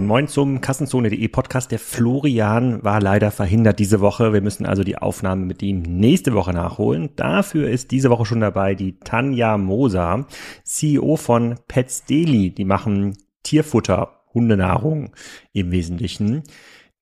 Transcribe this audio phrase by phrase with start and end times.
[0.00, 1.70] Moin Moin zum Kassenzone.de Podcast.
[1.70, 4.32] Der Florian war leider verhindert diese Woche.
[4.32, 7.10] Wir müssen also die Aufnahme mit ihm nächste Woche nachholen.
[7.16, 10.26] Dafür ist diese Woche schon dabei die Tanja Moser,
[10.64, 12.48] CEO von Pets Daily.
[12.48, 15.10] Die machen Tierfutter, Hundenahrung
[15.52, 16.44] im Wesentlichen.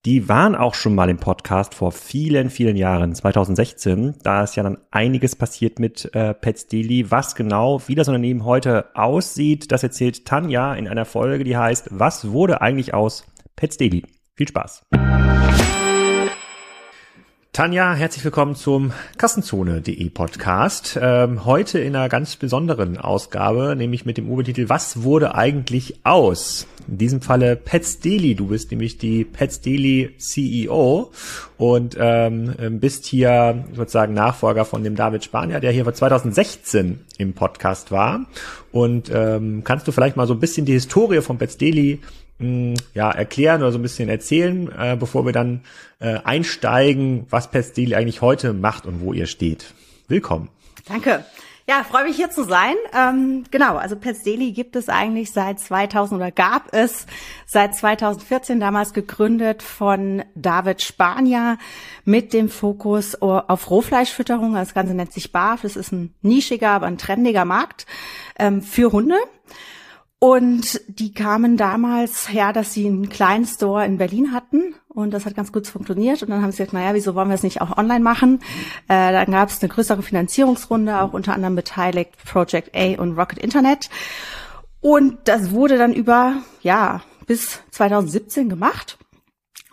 [0.06, 4.14] Die waren auch schon mal im Podcast vor vielen, vielen Jahren, 2016.
[4.22, 7.10] Da ist ja dann einiges passiert mit äh, Pets Daily.
[7.10, 11.88] Was genau, wie das Unternehmen heute aussieht, das erzählt Tanja in einer Folge, die heißt,
[11.90, 13.24] was wurde eigentlich aus
[13.56, 14.04] Pets Daily?
[14.36, 14.84] Viel Spaß.
[17.52, 20.96] Tanja, herzlich willkommen zum Kassenzone.de Podcast.
[21.00, 26.68] Ähm, heute in einer ganz besonderen Ausgabe, nämlich mit dem Obertitel Was wurde eigentlich aus?
[26.86, 28.36] In diesem Falle Pets Daily.
[28.36, 31.10] Du bist nämlich die Pets Daily CEO
[31.56, 37.32] und ähm, bist hier sozusagen Nachfolger von dem David Spanier, der hier vor 2016 im
[37.32, 38.26] Podcast war.
[38.70, 42.00] Und ähm, kannst du vielleicht mal so ein bisschen die Historie von Pets Daily
[42.38, 45.62] ja, erklären oder so ein bisschen erzählen, äh, bevor wir dann
[45.98, 49.74] äh, einsteigen, was Pestil eigentlich heute macht und wo ihr steht.
[50.06, 50.48] Willkommen.
[50.86, 51.24] Danke.
[51.68, 52.76] Ja, freue mich hier zu sein.
[52.96, 57.04] Ähm, genau, also Pets Daily gibt es eigentlich seit 2000 oder gab es
[57.44, 61.58] seit 2014 damals gegründet von David Spanier
[62.06, 64.54] mit dem Fokus auf Rohfleischfütterung.
[64.54, 65.60] Das Ganze nennt sich BAF.
[65.60, 67.84] Das ist ein nischiger, aber ein trendiger Markt
[68.38, 69.16] ähm, für Hunde.
[70.20, 75.26] Und die kamen damals her, dass sie einen kleinen Store in Berlin hatten und das
[75.26, 76.22] hat ganz gut funktioniert.
[76.22, 78.40] Und dann haben sie gesagt, naja, wieso wollen wir es nicht auch online machen?
[78.88, 83.38] Äh, dann gab es eine größere Finanzierungsrunde, auch unter anderem beteiligt Project A und Rocket
[83.38, 83.90] Internet.
[84.80, 88.98] Und das wurde dann über, ja, bis 2017 gemacht.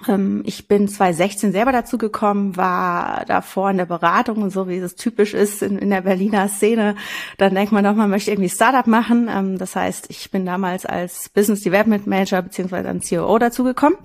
[0.07, 4.77] Ähm, ich bin 2016 selber dazu gekommen, war davor in der Beratung und so, wie
[4.77, 6.95] es typisch ist in, in der Berliner Szene.
[7.37, 9.29] Dann denkt man doch, man möchte irgendwie Startup machen.
[9.29, 13.97] Ähm, das heißt, ich bin damals als Business Development Manager beziehungsweise als CEO dazu gekommen.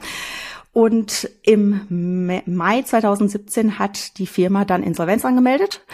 [0.73, 5.85] Und im Mai 2017 hat die Firma dann Insolvenz angemeldet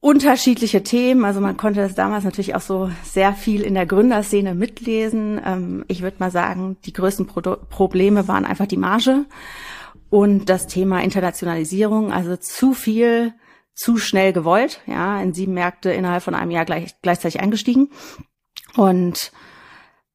[0.00, 1.24] unterschiedliche Themen.
[1.24, 5.40] Also man konnte das damals natürlich auch so sehr viel in der Gründerszene mitlesen.
[5.44, 9.26] Ähm, ich würde mal sagen, die größten Pro Probleme waren einfach die Marge
[10.08, 12.12] und das Thema Internationalisierung.
[12.12, 13.34] Also zu viel,
[13.74, 14.80] zu schnell gewollt.
[14.86, 17.90] Ja, in sieben Märkte innerhalb von einem Jahr gleich, gleichzeitig eingestiegen.
[18.76, 19.32] Und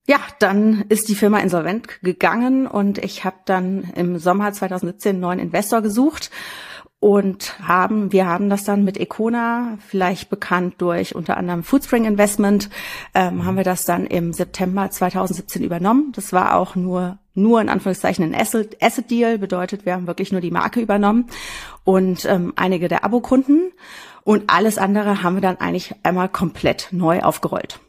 [0.07, 5.19] ja, dann ist die Firma insolvent gegangen und ich habe dann im Sommer 2017 einen
[5.19, 6.29] neuen Investor gesucht
[7.05, 12.71] und haben, wir haben das dann mit Econa, vielleicht bekannt durch unter anderem Foodspring Investment,
[13.13, 16.13] ähm, haben wir das dann im September 2017 übernommen.
[16.15, 20.31] Das war auch nur, nur in Anführungszeichen ein Asset, Asset Deal, bedeutet, wir haben wirklich
[20.31, 21.27] nur die Marke übernommen
[21.83, 23.71] und ähm, einige der Abokunden
[24.23, 27.79] und alles andere haben wir dann eigentlich einmal komplett neu aufgerollt.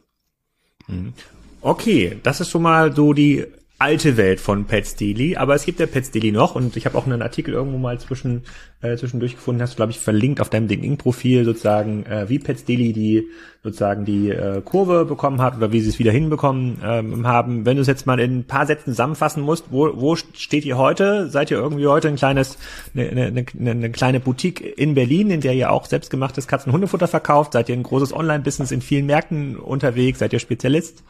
[0.88, 1.15] Mhm.
[1.62, 3.47] Okay, das ist schon mal so die
[3.78, 6.97] alte Welt von Pets Daily, aber es gibt ja Pets Daily noch und ich habe
[6.97, 8.44] auch einen Artikel irgendwo mal zwischen
[8.81, 12.38] äh, zwischendurch gefunden, hast du glaube ich verlinkt auf deinem LinkedIn Profil sozusagen, äh, wie
[12.38, 13.28] Pets Daily die
[13.62, 17.66] sozusagen die äh, Kurve bekommen hat oder wie sie es wieder hinbekommen ähm, haben.
[17.66, 20.78] Wenn du es jetzt mal in ein paar Sätzen zusammenfassen musst, wo, wo steht ihr
[20.78, 21.28] heute?
[21.28, 22.56] Seid ihr irgendwie heute ein kleines
[22.94, 26.75] eine, eine, eine, eine kleine Boutique in Berlin, in der ihr auch selbstgemachtes Katzen- und
[26.75, 27.53] Hundefutter verkauft?
[27.53, 30.20] Seid ihr ein großes Online-Business in vielen Märkten unterwegs?
[30.20, 31.03] Seid ihr Spezialist?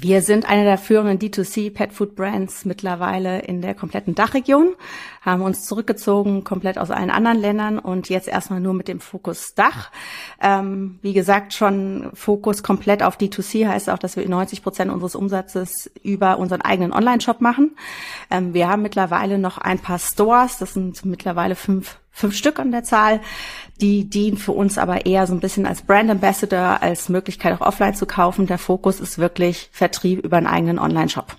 [0.00, 4.74] Wir sind eine der führenden D2C Pet Food Brands mittlerweile in der kompletten Dachregion,
[5.22, 9.54] haben uns zurückgezogen komplett aus allen anderen Ländern und jetzt erstmal nur mit dem Fokus
[9.54, 9.92] Dach.
[10.40, 15.14] Ähm, wie gesagt, schon Fokus komplett auf D2C heißt auch, dass wir 90 Prozent unseres
[15.14, 17.76] Umsatzes über unseren eigenen Online-Shop machen.
[18.32, 22.70] Ähm, wir haben mittlerweile noch ein paar Stores, das sind mittlerweile fünf fünf Stück an
[22.70, 23.20] der Zahl.
[23.80, 27.66] Die dienen für uns aber eher so ein bisschen als Brand Ambassador, als Möglichkeit auch
[27.66, 28.46] offline zu kaufen.
[28.46, 31.36] Der Fokus ist wirklich Vertrieb über einen eigenen Online-Shop.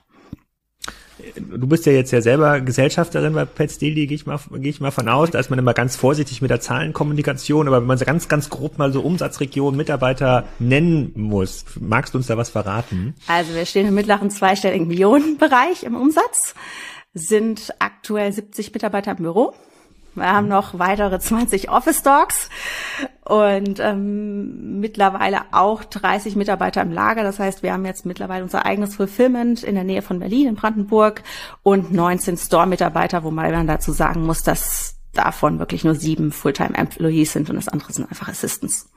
[1.38, 4.82] Du bist ja jetzt ja selber Gesellschafterin bei Pets Daily, gehe ich mal, gehe ich
[4.82, 5.32] mal von aus.
[5.32, 8.50] Da ist man immer ganz vorsichtig mit der Zahlenkommunikation, aber wenn man so ganz, ganz
[8.50, 13.16] grob mal so Umsatzregion, Mitarbeiter nennen muss, magst du uns da was verraten?
[13.28, 16.54] Also wir stehen im mittleren zweistelligen Millionenbereich im Umsatz,
[17.14, 19.54] sind aktuell 70 Mitarbeiter im Büro
[20.16, 22.50] wir haben noch weitere 20 Office Dogs
[23.24, 27.24] und ähm, mittlerweile auch 30 Mitarbeiter im Lager.
[27.24, 30.56] Das heißt, wir haben jetzt mittlerweile unser eigenes Fulfillment in der Nähe von Berlin, in
[30.56, 31.24] Brandenburg
[31.64, 37.50] und 19 Store-Mitarbeiter, wo man dazu sagen muss, dass davon wirklich nur sieben Fulltime-Employees sind
[37.50, 38.90] und das andere sind einfach Assistants.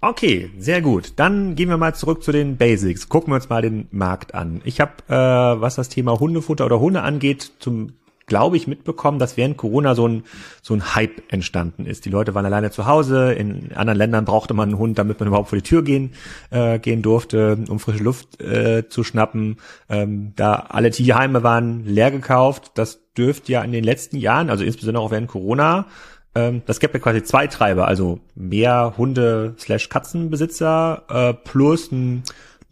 [0.00, 1.14] Okay, sehr gut.
[1.16, 3.08] Dann gehen wir mal zurück zu den Basics.
[3.08, 4.60] Gucken wir uns mal den Markt an.
[4.64, 7.94] Ich habe, äh, was das Thema Hundefutter oder Hunde angeht, zum
[8.26, 10.24] glaube ich, mitbekommen, dass während Corona so ein,
[10.62, 12.04] so ein Hype entstanden ist.
[12.04, 13.32] Die Leute waren alleine zu Hause.
[13.32, 16.12] In anderen Ländern brauchte man einen Hund, damit man überhaupt vor die Tür gehen,
[16.50, 19.56] äh, gehen durfte, um frische Luft äh, zu schnappen.
[19.88, 22.72] Ähm, da alle Tierheime waren leer gekauft.
[22.74, 25.86] Das dürfte ja in den letzten Jahren, also insbesondere auch während Corona,
[26.34, 32.24] ähm, das gibt ja quasi zwei Treiber, also mehr Hunde slash Katzenbesitzer äh, plus ein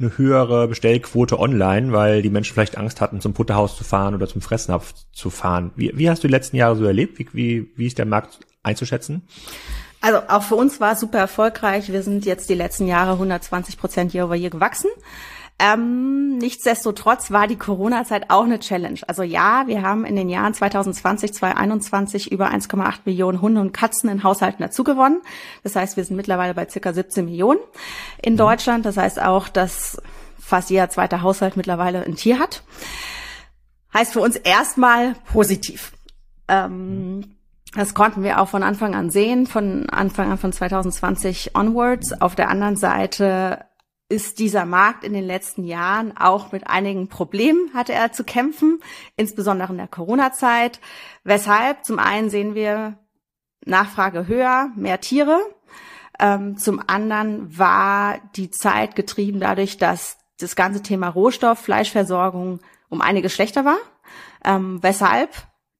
[0.03, 4.27] eine höhere Bestellquote online, weil die Menschen vielleicht Angst hatten, zum Putterhaus zu fahren oder
[4.27, 5.71] zum Fressnapf zu fahren.
[5.77, 7.19] Wie, wie hast du die letzten Jahre so erlebt?
[7.19, 9.23] Wie, wie, wie ist der Markt einzuschätzen?
[10.01, 11.93] Also auch für uns war es super erfolgreich.
[11.93, 14.91] Wir sind jetzt die letzten Jahre 120 Prozent year over year gewachsen.
[15.65, 18.99] Ähm, nichtsdestotrotz war die Corona-Zeit auch eine Challenge.
[19.07, 24.11] Also ja, wir haben in den Jahren 2020, 2021 über 1,8 Millionen Hunde und Katzen
[24.11, 25.23] in Haushalten dazugewonnen.
[25.63, 27.61] Das heißt, wir sind mittlerweile bei circa 17 Millionen
[28.21, 28.39] in mhm.
[28.39, 28.85] Deutschland.
[28.85, 30.03] Das heißt auch, dass
[30.41, 32.65] fast jeder zweite Haushalt mittlerweile ein Tier hat.
[33.95, 35.93] Heißt für uns erstmal positiv.
[36.49, 37.37] Ähm,
[37.77, 42.21] das konnten wir auch von Anfang an sehen, von Anfang an von 2020 onwards.
[42.21, 43.65] Auf der anderen Seite
[44.13, 48.79] ist dieser Markt in den letzten Jahren auch mit einigen Problemen hatte er zu kämpfen,
[49.17, 50.81] insbesondere in der Corona-Zeit.
[51.25, 51.87] Weshalb?
[51.87, 52.99] Zum einen sehen wir
[53.65, 55.41] Nachfrage höher, mehr Tiere.
[56.21, 62.61] Ähm, zum anderen war die Zeit getrieben dadurch, dass das ganze Thema Rohstoff, Fleischversorgung
[62.91, 63.79] um einiges schlechter war.
[64.45, 65.31] Ähm, weshalb?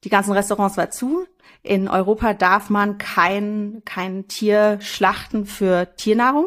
[0.05, 1.27] Die ganzen Restaurants war zu.
[1.63, 6.47] In Europa darf man kein, kein Tier schlachten für Tiernahrung.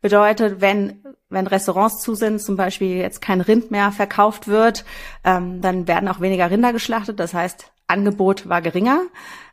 [0.00, 4.84] Bedeutet, wenn, wenn Restaurants zu sind, zum Beispiel jetzt kein Rind mehr verkauft wird,
[5.24, 7.20] ähm, dann werden auch weniger Rinder geschlachtet.
[7.20, 9.02] Das heißt, Angebot war geringer.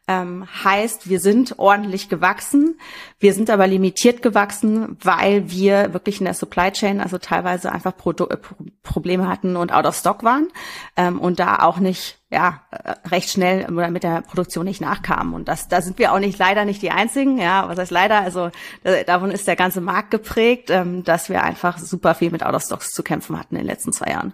[0.09, 2.79] Ähm, heißt, wir sind ordentlich gewachsen.
[3.19, 7.95] Wir sind aber limitiert gewachsen, weil wir wirklich in der Supply Chain also teilweise einfach
[7.95, 8.37] Pro äh,
[8.83, 10.47] Probleme hatten und out of stock waren
[10.95, 15.33] ähm, und da auch nicht ja äh, recht schnell oder mit der Produktion nicht nachkamen.
[15.33, 17.37] Und das, da sind wir auch nicht leider nicht die einzigen.
[17.37, 18.21] Ja, was heißt leider?
[18.21, 18.49] Also
[18.83, 22.55] äh, davon ist der ganze Markt geprägt, ähm, dass wir einfach super viel mit out
[22.55, 24.33] of stocks zu kämpfen hatten in den letzten zwei Jahren.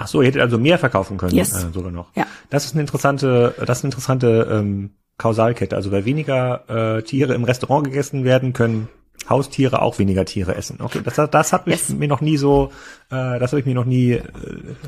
[0.00, 1.52] Ach so, ihr hättet also mehr verkaufen können, yes.
[1.52, 2.06] äh, sogar noch.
[2.16, 2.26] Ja.
[2.48, 5.76] Das ist eine interessante, das ist eine interessante ähm, Kausalkette.
[5.76, 8.88] Also weil weniger äh, Tiere im Restaurant gegessen werden, können
[9.28, 10.78] Haustiere auch weniger Tiere essen.
[10.80, 11.90] Okay, das, das hat yes.
[11.90, 12.72] mir noch nie so,
[13.10, 14.22] äh, das habe ich mir noch nie äh,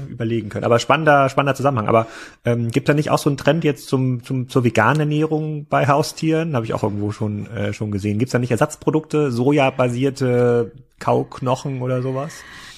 [0.08, 0.64] überlegen können.
[0.64, 1.88] Aber spannender, spannender Zusammenhang.
[1.88, 2.06] Aber
[2.46, 5.86] ähm, gibt da nicht auch so einen Trend jetzt zum, zum zur veganen Ernährung bei
[5.88, 6.56] Haustieren?
[6.56, 8.18] Habe ich auch irgendwo schon äh, schon gesehen.
[8.18, 12.32] Gibt es da nicht Ersatzprodukte, sojabasierte Kauknochen oder sowas?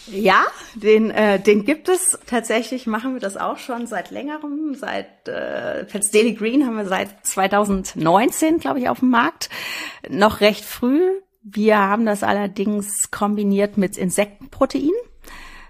[0.07, 2.19] Ja, den, äh, den gibt es.
[2.27, 4.75] Tatsächlich machen wir das auch schon seit längerem.
[4.75, 9.49] Seit äh, Pets Daily Green haben wir seit 2019, glaube ich, auf dem Markt.
[10.09, 11.01] Noch recht früh.
[11.43, 14.93] Wir haben das allerdings kombiniert mit Insektenprotein.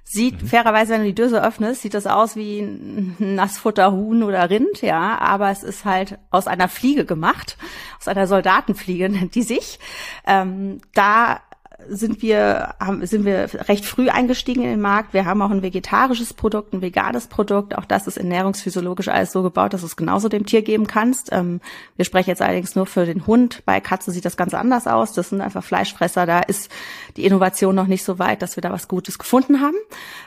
[0.06, 0.46] Sieht mhm.
[0.46, 4.82] fairerweise, wenn du die Döse öffnest, sieht das aus wie ein Nassfutter Huhn oder Rind,
[4.82, 7.56] ja, aber es ist halt aus einer Fliege gemacht,
[7.98, 9.78] aus einer Soldatenfliege nennt die sich.
[10.26, 11.40] Ähm, da
[11.88, 15.14] sind wir, haben, sind wir recht früh eingestiegen in den Markt.
[15.14, 17.76] Wir haben auch ein vegetarisches Produkt, ein veganes Produkt.
[17.76, 21.30] Auch das ist ernährungsphysiologisch alles so gebaut, dass du es genauso dem Tier geben kannst.
[21.32, 21.60] Ähm,
[21.96, 23.62] wir sprechen jetzt allerdings nur für den Hund.
[23.64, 25.12] Bei Katze sieht das Ganze anders aus.
[25.12, 26.26] Das sind einfach Fleischfresser.
[26.26, 26.70] Da ist
[27.16, 29.76] die Innovation noch nicht so weit, dass wir da was Gutes gefunden haben.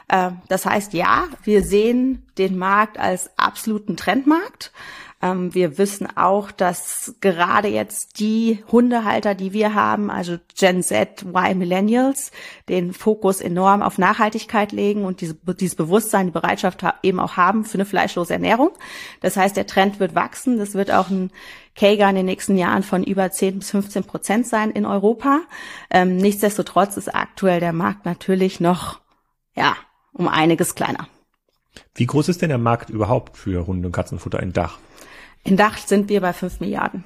[0.09, 4.71] Ähm, das heißt, ja, wir sehen den Markt als absoluten Trendmarkt.
[5.21, 11.23] Ähm, wir wissen auch, dass gerade jetzt die Hundehalter, die wir haben, also Gen Z,
[11.23, 12.31] Y Millennials,
[12.69, 17.65] den Fokus enorm auf Nachhaltigkeit legen und diese, dieses Bewusstsein, die Bereitschaft eben auch haben
[17.65, 18.71] für eine fleischlose Ernährung.
[19.21, 20.57] Das heißt, der Trend wird wachsen.
[20.57, 21.31] Das wird auch ein
[21.73, 25.41] KEGA in den nächsten Jahren von über 10 bis 15 Prozent sein in Europa.
[25.89, 28.99] Ähm, nichtsdestotrotz ist aktuell der Markt natürlich noch,
[29.55, 29.75] ja,
[30.13, 31.07] um einiges kleiner.
[31.95, 34.77] Wie groß ist denn der Markt überhaupt für Hunde- und Katzenfutter in Dach?
[35.43, 37.03] In Dach sind wir bei 5 Milliarden.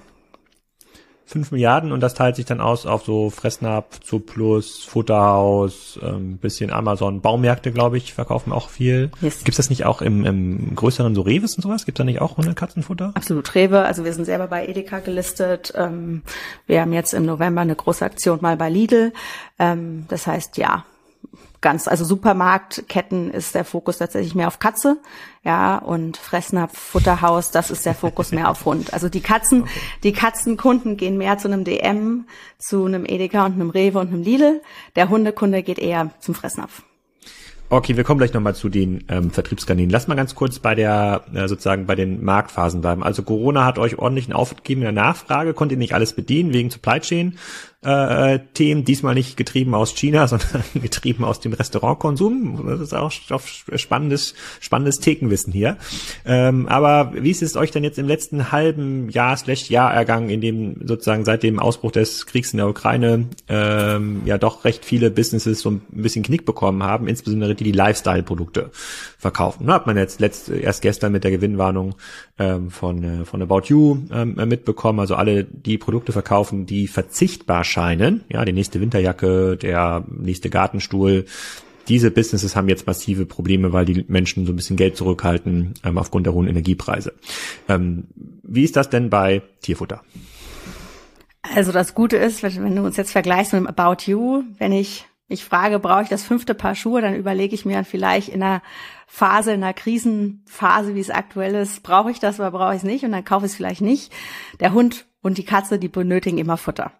[1.32, 6.72] 5 Milliarden und das teilt sich dann aus auf so Fressnapf, Zooplus, Futterhaus, ähm, bisschen
[6.72, 9.12] Amazon, Baumärkte, glaube ich, verkaufen auch viel.
[9.22, 9.40] Yes.
[9.40, 11.86] Gibt es das nicht auch im, im größeren so Reves und sowas?
[11.86, 13.12] Gibt da nicht auch Hunde, Katzenfutter?
[13.14, 15.72] Absolut Rewe, also wir sind selber bei Edeka gelistet.
[15.78, 16.24] Ähm,
[16.68, 19.14] wir haben jetzt im November eine große Aktion mal bei Lidl.
[19.58, 20.84] Ähm, das heißt, ja,
[21.62, 24.98] ganz, also Supermarktketten ist der Fokus tatsächlich mehr auf Katze,
[25.44, 28.94] ja, und Fressnapf, Futterhaus, das ist der Fokus mehr auf Hund.
[28.94, 29.72] Also die Katzen, okay.
[30.04, 32.26] die Katzenkunden gehen mehr zu einem DM,
[32.58, 34.62] zu einem Edeka und einem Rewe und einem Lidl.
[34.96, 36.84] Der Hundekunde geht eher zum Fressnapf.
[37.74, 39.90] Okay, wir kommen gleich nochmal zu den ähm, Vertriebskanälen.
[39.90, 43.02] Lass mal ganz kurz bei der, äh, sozusagen bei den Marktphasen bleiben.
[43.02, 46.52] Also Corona hat euch ordentlichen Aufwand gegeben in der Nachfrage, konntet ihr nicht alles bedienen
[46.52, 47.38] wegen Supply Chain.
[47.84, 52.66] Äh, Themen, diesmal nicht getrieben aus China, sondern getrieben aus dem Restaurantkonsum.
[52.68, 55.78] Das ist auch spannendes, spannendes Thekenwissen hier.
[56.26, 60.30] Ähm, aber wie ist es euch denn jetzt im letzten halben Jahr, slash Jahr ergangen,
[60.30, 64.86] in dem sozusagen seit dem Ausbruch des Kriegs in der Ukraine ähm, ja doch recht
[64.86, 68.70] viele Businesses so ein bisschen Knick bekommen haben, insbesondere die, die Lifestyle-Produkte
[69.18, 69.72] verkaufen.
[69.72, 71.96] Hat man jetzt letzt, erst gestern mit der Gewinnwarnung
[72.38, 77.64] ähm, von, äh, von About You ähm, mitbekommen, also alle die Produkte verkaufen, die verzichtbar
[77.72, 78.26] erscheinen.
[78.30, 81.26] Ja, die nächste Winterjacke, der nächste Gartenstuhl.
[81.88, 85.98] Diese Businesses haben jetzt massive Probleme, weil die Menschen so ein bisschen Geld zurückhalten ähm,
[85.98, 87.14] aufgrund der hohen Energiepreise.
[87.70, 88.08] Ähm,
[88.44, 90.02] wie ist das denn bei Tierfutter?
[91.56, 95.06] Also das Gute ist, wenn du uns jetzt vergleichst mit dem About You, wenn ich
[95.28, 98.62] mich frage, brauche ich das fünfte Paar Schuhe, dann überlege ich mir vielleicht in einer
[99.08, 102.84] Phase, in einer Krisenphase, wie es aktuell ist, brauche ich das oder brauche ich es
[102.84, 104.12] nicht und dann kaufe ich es vielleicht nicht.
[104.60, 106.92] Der Hund und die Katze, die benötigen immer Futter.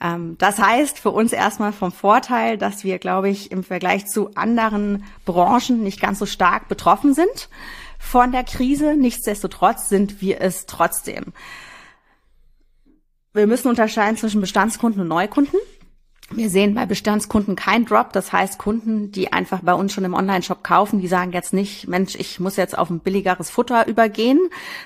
[0.00, 4.34] Ähm, das heißt für uns erstmal vom Vorteil, dass wir, glaube ich, im Vergleich zu
[4.34, 7.48] anderen Branchen nicht ganz so stark betroffen sind
[7.98, 8.96] von der Krise.
[8.96, 11.32] Nichtsdestotrotz sind wir es trotzdem.
[13.34, 15.60] Wir müssen unterscheiden zwischen Bestandskunden und Neukunden.
[16.30, 18.12] Wir sehen bei Bestandskunden kein Drop.
[18.12, 21.88] Das heißt, Kunden, die einfach bei uns schon im Online-Shop kaufen, die sagen jetzt nicht,
[21.88, 24.38] Mensch, ich muss jetzt auf ein billigeres Futter übergehen,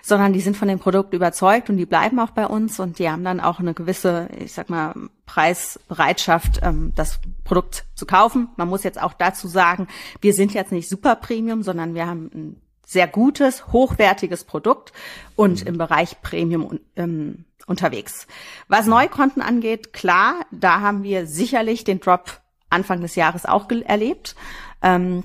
[0.03, 3.11] sondern die sind von dem Produkt überzeugt und die bleiben auch bei uns und die
[3.11, 4.95] haben dann auch eine gewisse, ich sag mal,
[5.27, 8.49] Preisbereitschaft, ähm, das Produkt zu kaufen.
[8.57, 9.89] Man muss jetzt auch dazu sagen,
[10.21, 14.93] wir sind jetzt nicht super Premium, sondern wir haben ein sehr gutes, hochwertiges Produkt
[15.35, 18.27] und im Bereich Premium ähm, unterwegs.
[18.69, 22.41] Was Neukonten angeht, klar, da haben wir sicherlich den Drop
[22.71, 24.35] Anfang des Jahres auch erlebt.
[24.83, 25.25] Ähm,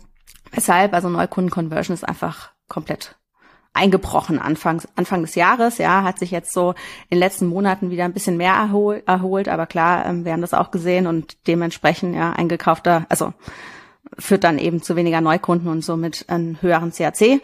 [0.52, 3.16] weshalb, also Neukunden-Conversion ist einfach komplett
[3.74, 5.78] eingebrochen Anfang, Anfang des Jahres.
[5.78, 6.72] Ja, hat sich jetzt so
[7.10, 10.42] in den letzten Monaten wieder ein bisschen mehr erhol, erholt, aber klar, ähm, wir haben
[10.42, 13.34] das auch gesehen und dementsprechend ja eingekaufter, also
[14.18, 17.42] führt dann eben zu weniger Neukunden und somit einen höheren CAC.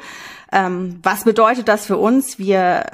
[0.53, 2.37] Ähm, was bedeutet das für uns?
[2.37, 2.85] Wir,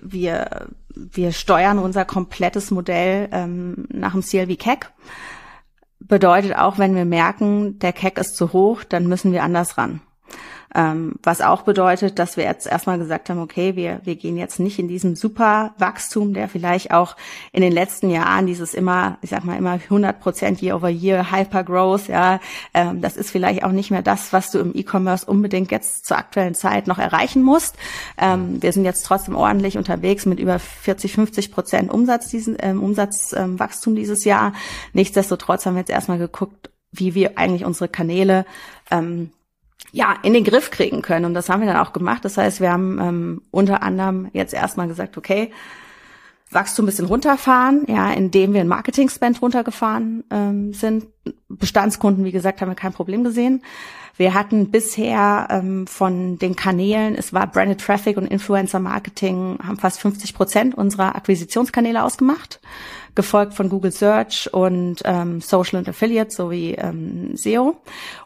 [0.00, 4.92] wir, wir steuern unser komplettes Modell ähm, nach dem CLV CAC.
[5.98, 10.02] Bedeutet auch, wenn wir merken, der CAC ist zu hoch, dann müssen wir anders ran.
[10.76, 14.60] Ähm, was auch bedeutet, dass wir jetzt erstmal gesagt haben, okay, wir, wir gehen jetzt
[14.60, 17.16] nicht in diesem super Wachstum, der vielleicht auch
[17.52, 21.32] in den letzten Jahren dieses immer, ich sag mal immer 100 Prozent Year over Year
[21.32, 22.40] Hyper Growth, ja,
[22.74, 26.18] ähm, das ist vielleicht auch nicht mehr das, was du im E-Commerce unbedingt jetzt zur
[26.18, 27.76] aktuellen Zeit noch erreichen musst.
[28.18, 33.94] Ähm, wir sind jetzt trotzdem ordentlich unterwegs mit über 40, 50 Prozent Umsatz diesen, Umsatzwachstum
[33.94, 34.52] dieses Jahr.
[34.92, 38.44] Nichtsdestotrotz haben wir jetzt erstmal geguckt, wie wir eigentlich unsere Kanäle
[38.90, 39.30] ähm,
[39.92, 41.24] ja, in den Griff kriegen können.
[41.24, 42.24] Und das haben wir dann auch gemacht.
[42.24, 45.52] Das heißt, wir haben ähm, unter anderem jetzt erstmal gesagt, okay,
[46.50, 51.06] Wachstum ein bisschen runterfahren, ja, indem wir ein Marketing-Spend runtergefahren ähm, sind.
[51.48, 53.62] Bestandskunden, wie gesagt, haben wir kein Problem gesehen.
[54.16, 59.78] Wir hatten bisher ähm, von den Kanälen, es war Branded Traffic und Influencer Marketing, haben
[59.78, 62.60] fast 50 Prozent unserer Akquisitionskanäle ausgemacht
[63.16, 67.76] gefolgt von Google Search und ähm, Social und Affiliate sowie ähm, SEO.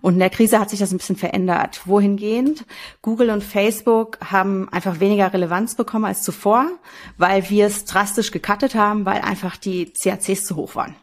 [0.02, 1.82] Und in der Krise hat sich das ein bisschen verändert.
[1.86, 2.66] Wohingehend
[3.00, 6.66] Google und Facebook haben einfach weniger Relevanz bekommen als zuvor,
[7.16, 10.94] weil wir es drastisch gecuttet haben, weil einfach die CACs zu hoch waren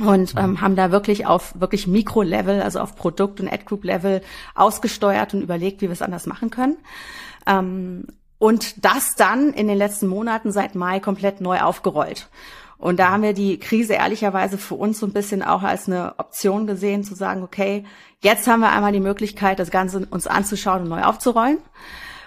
[0.00, 4.22] und ähm, haben da wirklich auf wirklich Mikro-Level, also auf Produkt- und Ad-Group-Level
[4.54, 6.76] ausgesteuert und überlegt, wie wir es anders machen können.
[7.46, 8.06] Ähm,
[8.38, 12.28] und das dann in den letzten Monaten seit Mai komplett neu aufgerollt.
[12.78, 16.18] Und da haben wir die Krise ehrlicherweise für uns so ein bisschen auch als eine
[16.18, 17.84] Option gesehen, zu sagen, okay,
[18.20, 21.58] jetzt haben wir einmal die Möglichkeit, das Ganze uns anzuschauen und neu aufzurollen.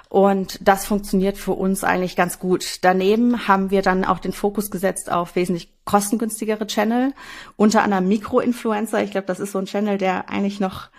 [0.10, 2.80] Und das funktioniert für uns eigentlich ganz gut.
[2.84, 7.14] Daneben haben wir dann auch den Fokus gesetzt auf wesentlich kostengünstigere Channel,
[7.58, 9.04] unter anderem Mikroinfluencer.
[9.04, 10.90] Ich glaube, das ist so ein Channel, der eigentlich noch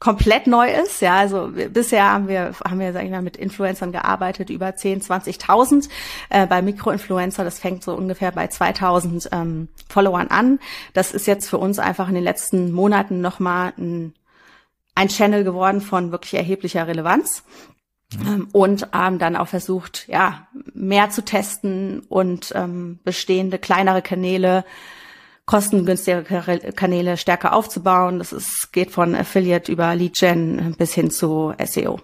[0.00, 1.02] komplett neu ist.
[1.02, 5.02] Ja, also bisher haben wir, haben wir, sag ich mal, mit Influencern gearbeitet, über 10,
[5.02, 5.88] 20.000.
[6.30, 10.58] Äh, bei Mikroinfluencer, das fängt so ungefähr bei 2.000 ähm, Followern an.
[10.94, 14.14] Das ist jetzt für uns einfach in den letzten Monaten nochmal ein,
[14.94, 17.44] ein Channel geworden von wirklich erheblicher Relevanz.
[18.18, 18.48] Mhm.
[18.52, 24.64] und ähm, dann auch versucht, ja, mehr zu testen und ähm, bestehende kleinere Kanäle
[25.46, 28.18] kostengünstigere Kanäle stärker aufzubauen.
[28.18, 31.98] Das ist, geht von Affiliate über Lead Gen bis hin zu SEO.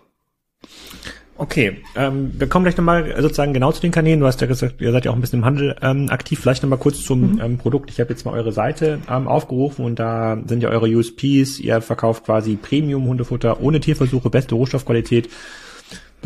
[1.38, 4.20] Okay, ähm, wir kommen gleich nochmal sozusagen genau zu den Kanälen.
[4.20, 6.40] Du hast ja gesagt, ihr seid ja auch ein bisschen im Handel ähm, aktiv.
[6.40, 7.40] Vielleicht nochmal kurz zum mhm.
[7.40, 7.90] ähm, Produkt.
[7.90, 11.60] Ich habe jetzt mal eure Seite ähm, aufgerufen und da sind ja eure USPs.
[11.60, 15.28] Ihr verkauft quasi Premium-Hundefutter ohne Tierversuche, beste Rohstoffqualität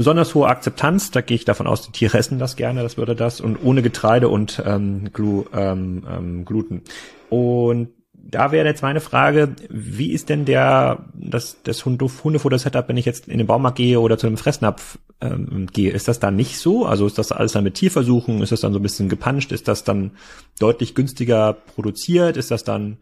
[0.00, 3.14] besonders hohe Akzeptanz, da gehe ich davon aus, die Tiere essen das gerne, das würde
[3.14, 6.80] das, und ohne Getreide und ähm, Glu, ähm, ähm, Gluten.
[7.28, 13.04] Und da wäre jetzt meine Frage, wie ist denn der das, das Hundefutter-Setup, wenn ich
[13.04, 15.92] jetzt in den Baumarkt gehe oder zu einem Fressnapf ähm, gehe?
[15.92, 16.86] Ist das dann nicht so?
[16.86, 18.40] Also ist das alles dann mit Tierversuchen?
[18.40, 19.52] Ist das dann so ein bisschen gepanscht?
[19.52, 20.12] Ist das dann
[20.58, 22.38] deutlich günstiger produziert?
[22.38, 22.96] Ist das dann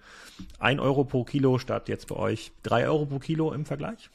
[0.59, 4.11] ein Euro pro Kilo statt jetzt bei euch drei Euro pro Kilo im Vergleich?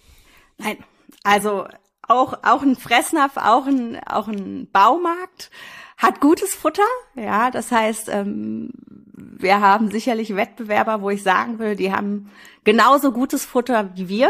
[0.57, 0.75] Nein,
[1.23, 1.65] also
[2.07, 5.49] auch, auch ein Fressnapf, auch ein, auch ein Baumarkt
[5.97, 6.83] hat gutes Futter.
[7.15, 8.71] Ja, das heißt, ähm,
[9.15, 12.29] wir haben sicherlich Wettbewerber, wo ich sagen will, die haben
[12.63, 14.29] genauso gutes Futter wie wir.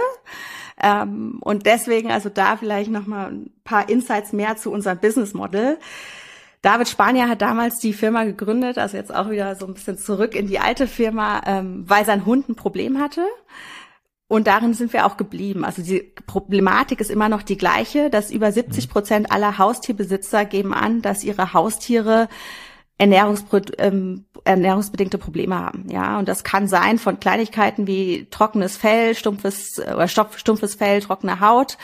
[0.82, 5.34] Ähm, und deswegen also da vielleicht noch mal ein paar Insights mehr zu unserem Business
[5.34, 5.78] Model.
[6.62, 10.34] David Spanier hat damals die Firma gegründet, also jetzt auch wieder so ein bisschen zurück
[10.34, 13.26] in die alte Firma, ähm, weil sein Hund ein Problem hatte.
[14.34, 15.64] Und darin sind wir auch geblieben.
[15.64, 20.74] Also die Problematik ist immer noch die gleiche, dass über 70 Prozent aller Haustierbesitzer geben
[20.74, 22.28] an, dass ihre Haustiere
[22.98, 25.88] Ernährungspro ähm, ernährungsbedingte Probleme haben.
[25.92, 31.00] Ja, und das kann sein von Kleinigkeiten wie trockenes Fell, stumpfes äh, oder stumpfes Fell,
[31.02, 31.78] trockene Haut,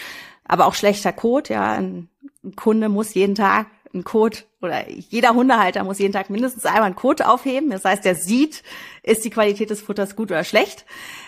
[0.44, 1.50] aber auch schlechter Kot.
[1.50, 2.10] Ja, ein
[2.56, 6.96] Kunde muss jeden Tag ein Kot oder jeder Hundehalter muss jeden Tag mindestens einmal einen
[6.96, 7.70] Kot aufheben.
[7.70, 8.64] Das heißt, der sieht,
[9.04, 10.88] ist die Qualität des Futters gut oder schlecht.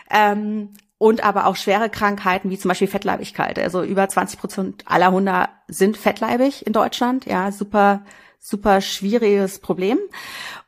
[0.09, 0.69] Ähm,
[1.01, 3.57] und aber auch schwere Krankheiten wie zum Beispiel Fettleibigkeit.
[3.57, 7.25] Also über 20 Prozent aller Hunde sind fettleibig in Deutschland.
[7.25, 8.03] Ja, super,
[8.37, 9.97] super schwieriges Problem.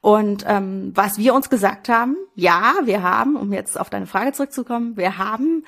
[0.02, 4.32] Und ähm, was wir uns gesagt haben, ja, wir haben, um jetzt auf deine Frage
[4.32, 5.66] zurückzukommen, wir haben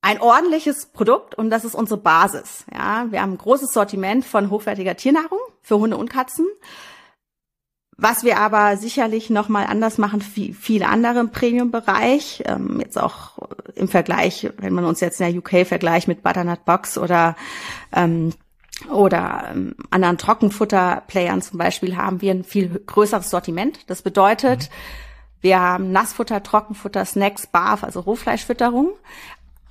[0.00, 2.66] ein ordentliches Produkt und das ist unsere Basis.
[2.72, 6.46] Ja, wir haben ein großes Sortiment von hochwertiger Tiernahrung für Hunde und Katzen.
[7.98, 13.00] Was wir aber sicherlich noch mal anders machen, wie viele andere im Premium-Bereich, ähm, jetzt
[13.00, 13.38] auch
[13.74, 17.36] im Vergleich, wenn man uns jetzt in der UK vergleicht mit Butternut Box oder
[17.94, 18.32] ähm,
[18.90, 23.78] oder ähm, anderen Trockenfutter-Playern zum Beispiel, haben wir ein viel größeres Sortiment.
[23.86, 24.72] Das bedeutet, mhm.
[25.40, 28.90] wir haben Nassfutter, Trockenfutter, Snacks, Barf, also Rohfleischfütterung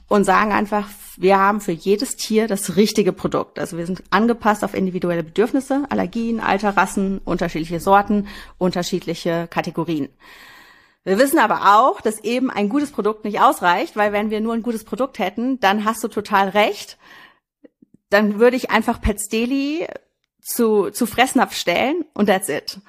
[0.08, 3.60] und sagen einfach, wir haben für jedes Tier das richtige Produkt.
[3.60, 10.10] Also wir sind angepasst auf individuelle Bedürfnisse, Allergien, Alter, Rassen, unterschiedliche Sorten, unterschiedliche Kategorien.
[11.04, 14.54] Wir wissen aber auch, dass eben ein gutes Produkt nicht ausreicht, weil wenn wir nur
[14.54, 16.98] ein gutes Produkt hätten, dann hast du total recht.
[18.10, 19.88] Dann würde ich einfach Pets Daily
[20.42, 22.80] zu, zu Fressnapf stellen und that's it.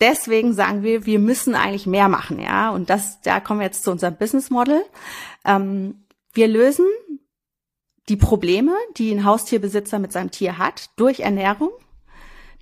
[0.00, 2.70] Deswegen sagen wir, wir müssen eigentlich mehr machen, ja.
[2.70, 4.82] Und das, da kommen wir jetzt zu unserem Business Model.
[5.44, 6.86] Ähm, wir lösen
[8.08, 11.70] die Probleme, die ein Haustierbesitzer mit seinem Tier hat, durch Ernährung,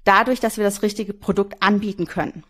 [0.04, 2.44] dadurch, dass wir das richtige Produkt anbieten können.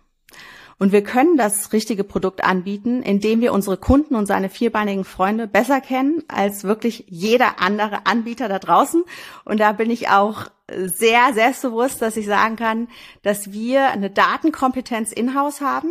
[0.81, 5.49] Und wir können das richtige Produkt anbieten, indem wir unsere Kunden und seine vierbeinigen Freunde
[5.49, 9.03] besser kennen als wirklich jeder andere Anbieter da draußen.
[9.45, 12.89] Und da bin ich auch sehr selbstbewusst, dass ich sagen kann,
[13.23, 15.91] dass wir eine Datenkompetenz in-house haben,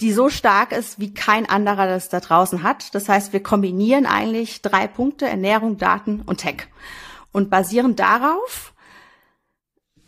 [0.00, 2.94] die so stark ist, wie kein anderer das da draußen hat.
[2.94, 6.68] Das heißt, wir kombinieren eigentlich drei Punkte, Ernährung, Daten und Tech.
[7.32, 8.74] Und basierend darauf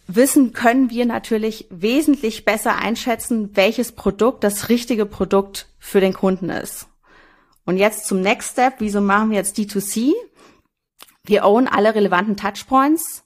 [0.07, 6.51] wissen, können wir natürlich wesentlich besser einschätzen, welches Produkt das richtige Produkt für den Kunden
[6.51, 6.87] ist.
[7.65, 8.77] Und jetzt zum Next Step.
[8.79, 10.13] Wieso machen wir jetzt D2C?
[11.25, 13.25] Wir own alle relevanten Touchpoints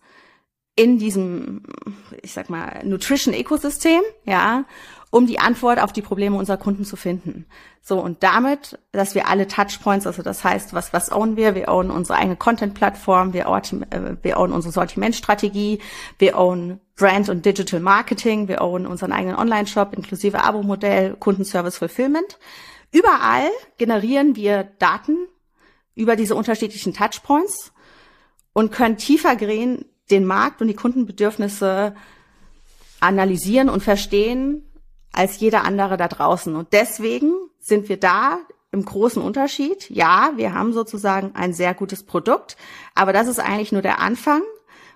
[0.75, 1.62] in diesem,
[2.22, 4.64] ich sag mal, Nutrition-Ökosystem, ja,
[5.12, 7.44] um die Antwort auf die Probleme unserer Kunden zu finden.
[7.83, 11.55] So, und damit, dass wir alle Touchpoints, also das heißt, was, was own wir?
[11.55, 15.81] Wir own unsere eigene Content-Plattform, wir, äh, wir own unsere Sortimentstrategie,
[16.18, 22.38] wir own Brand und Digital Marketing, wir own unseren eigenen Online-Shop inklusive Abo-Modell, Kundenservice Fulfillment.
[22.90, 25.18] Überall generieren wir Daten
[25.94, 27.72] über diese unterschiedlichen Touchpoints
[28.55, 31.94] und können tiefer gehen, den Markt und die Kundenbedürfnisse
[33.01, 34.64] analysieren und verstehen
[35.12, 36.57] als jeder andere da draußen.
[36.57, 38.38] Und deswegen sind wir da
[38.72, 39.88] im großen Unterschied.
[39.90, 42.57] Ja, wir haben sozusagen ein sehr gutes Produkt,
[42.94, 44.42] aber das ist eigentlich nur der Anfang,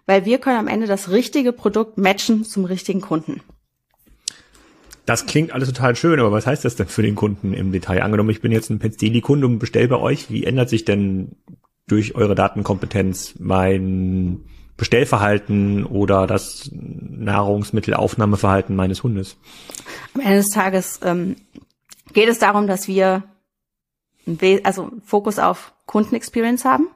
[0.06, 3.42] weil wir können am Ende das richtige Produkt matchen zum richtigen Kunden.
[5.04, 8.02] Das klingt alles total schön, aber was heißt das denn für den Kunden im Detail?
[8.02, 10.30] Angenommen, ich bin jetzt ein Petsdeli-Kunde und bestell bei euch.
[10.30, 11.36] Wie ändert sich denn
[11.86, 19.36] durch eure Datenkompetenz mein Bestellverhalten oder das Nahrungsmittelaufnahmeverhalten meines Hundes.
[20.14, 21.36] Am Ende des Tages ähm,
[22.12, 23.24] geht es darum, dass wir
[24.64, 26.88] also Fokus auf Kundenexperience haben.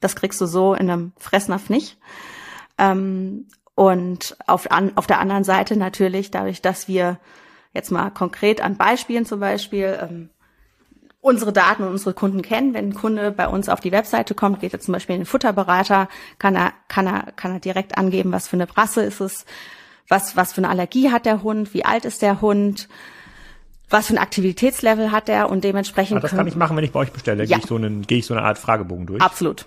[0.00, 1.98] Das kriegst du so in einem Fressnapf nicht.
[2.78, 7.18] Ähm, und auf, an, auf der anderen Seite natürlich dadurch, dass wir
[7.74, 10.30] jetzt mal konkret an Beispielen zum Beispiel ähm,
[11.20, 12.74] unsere Daten und unsere Kunden kennen.
[12.74, 15.26] Wenn ein Kunde bei uns auf die Webseite kommt, geht er zum Beispiel in den
[15.26, 19.44] Futterberater, kann er, kann er, kann er direkt angeben, was für eine Rasse ist es,
[20.08, 22.88] was, was für eine Allergie hat der Hund, wie alt ist der Hund,
[23.90, 26.18] was für ein Aktivitätslevel hat er und dementsprechend.
[26.18, 27.44] Ah, das kann ich machen, wenn ich bei euch bestelle.
[27.44, 27.56] Ja.
[27.56, 29.22] Gehe ich so einen, gehe ich so eine Art Fragebogen durch.
[29.22, 29.66] Absolut.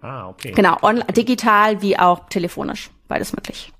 [0.00, 0.52] Ah, okay.
[0.52, 0.78] Genau,
[1.16, 3.72] digital wie auch telefonisch, beides möglich.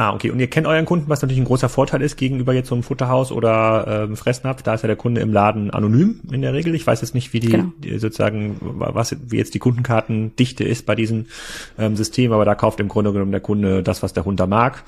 [0.00, 0.30] Ah, okay.
[0.30, 2.82] Und ihr kennt euren Kunden, was natürlich ein großer Vorteil ist gegenüber jetzt so einem
[2.82, 4.62] Futterhaus oder ähm, Fressnapf.
[4.62, 6.74] Da ist ja der Kunde im Laden anonym in der Regel.
[6.74, 7.70] Ich weiß jetzt nicht, wie die, genau.
[7.76, 11.26] die sozusagen, was wie jetzt die Kundenkartendichte ist bei diesem
[11.78, 14.46] ähm, System, aber da kauft im Grunde genommen der Kunde das, was der Hund da
[14.46, 14.84] mag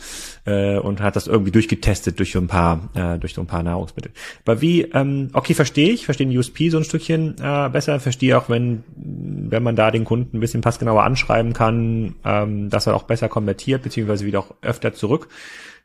[0.46, 3.62] äh, und hat das irgendwie durchgetestet durch so ein paar, äh, durch so ein paar
[3.62, 4.12] Nahrungsmittel.
[4.46, 8.38] Aber wie, ähm, okay, verstehe ich, verstehe den USP so ein Stückchen äh, besser, verstehe
[8.38, 12.96] auch, wenn wenn man da den Kunden ein bisschen passgenauer anschreiben kann, ähm, dass er
[12.96, 15.29] auch besser konvertiert, beziehungsweise wieder auch öfter zurück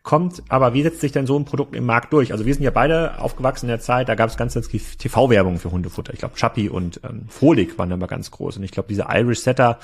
[0.03, 0.43] kommt.
[0.47, 2.31] Aber wie setzt sich denn so ein Produkt im Markt durch?
[2.31, 5.57] Also wir sind ja beide aufgewachsen in der Zeit, da gab es ganz, ganz TV-Werbung
[5.57, 6.13] für Hundefutter.
[6.13, 8.57] Ich glaube, Chappie und ähm, Frolik waren immer ganz groß.
[8.57, 9.79] Und ich glaube, diese Irish Setter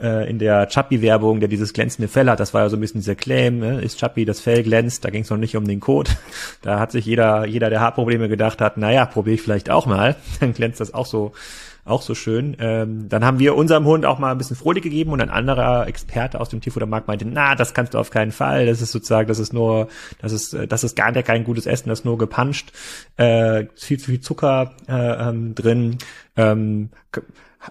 [0.00, 3.00] äh, in der Chappie-Werbung, der dieses glänzende Fell hat, das war ja so ein bisschen
[3.00, 3.80] dieser Claim, ne?
[3.80, 6.10] ist Chappie, das Fell glänzt, da ging es noch nicht um den Code.
[6.62, 10.16] Da hat sich jeder, jeder, der Haarprobleme gedacht hat, naja, probiere ich vielleicht auch mal,
[10.40, 11.32] dann glänzt das auch so
[11.84, 12.56] auch so schön.
[12.60, 15.86] Ähm, dann haben wir unserem Hund auch mal ein bisschen Frohlich gegeben und ein anderer
[15.86, 18.66] Experte aus dem Tierfuttermarkt meinte, na, das kannst du auf keinen Fall.
[18.66, 19.88] Das ist sozusagen, das ist nur,
[20.20, 22.72] das ist, das ist gar nicht kein gutes Essen, das ist nur gepanscht,
[23.16, 25.98] äh, viel zu viel Zucker äh, ähm, drin.
[26.36, 26.90] Ähm,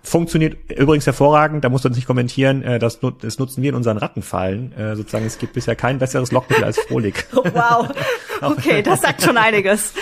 [0.02, 3.97] Funktioniert übrigens hervorragend, da muss man nicht kommentieren, äh, das, das nutzen wir in unseren
[3.97, 4.76] Rattenfallen.
[4.76, 7.13] Äh, sozusagen, es gibt bisher kein besseres Lockmittel als Frohlich.
[7.34, 7.89] Wow,
[8.41, 9.93] okay, das sagt schon einiges.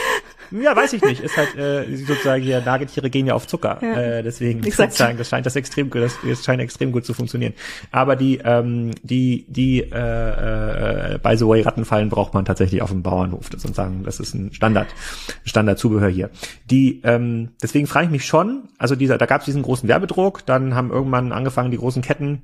[0.52, 1.22] Ja, weiß ich nicht.
[1.22, 3.80] Ist halt äh, sozusagen hier Nagetiere gehen ja auf Zucker.
[3.82, 3.94] Ja.
[3.94, 4.92] Äh, deswegen Exakt.
[4.92, 7.54] sozusagen, das scheint das extrem gut, das, das scheint extrem gut zu funktionieren.
[7.92, 12.90] Aber die ähm, die die äh, äh, by the way Rattenfallen braucht man tatsächlich auf
[12.90, 13.50] dem Bauernhof.
[13.50, 14.88] Das sozusagen, das ist ein Standard
[15.46, 16.30] Standard Zubehör hier.
[16.70, 18.64] Die ähm, deswegen frage ich mich schon.
[18.78, 20.46] Also dieser, da gab es diesen großen Werbedruck.
[20.46, 22.42] Dann haben irgendwann angefangen die großen Ketten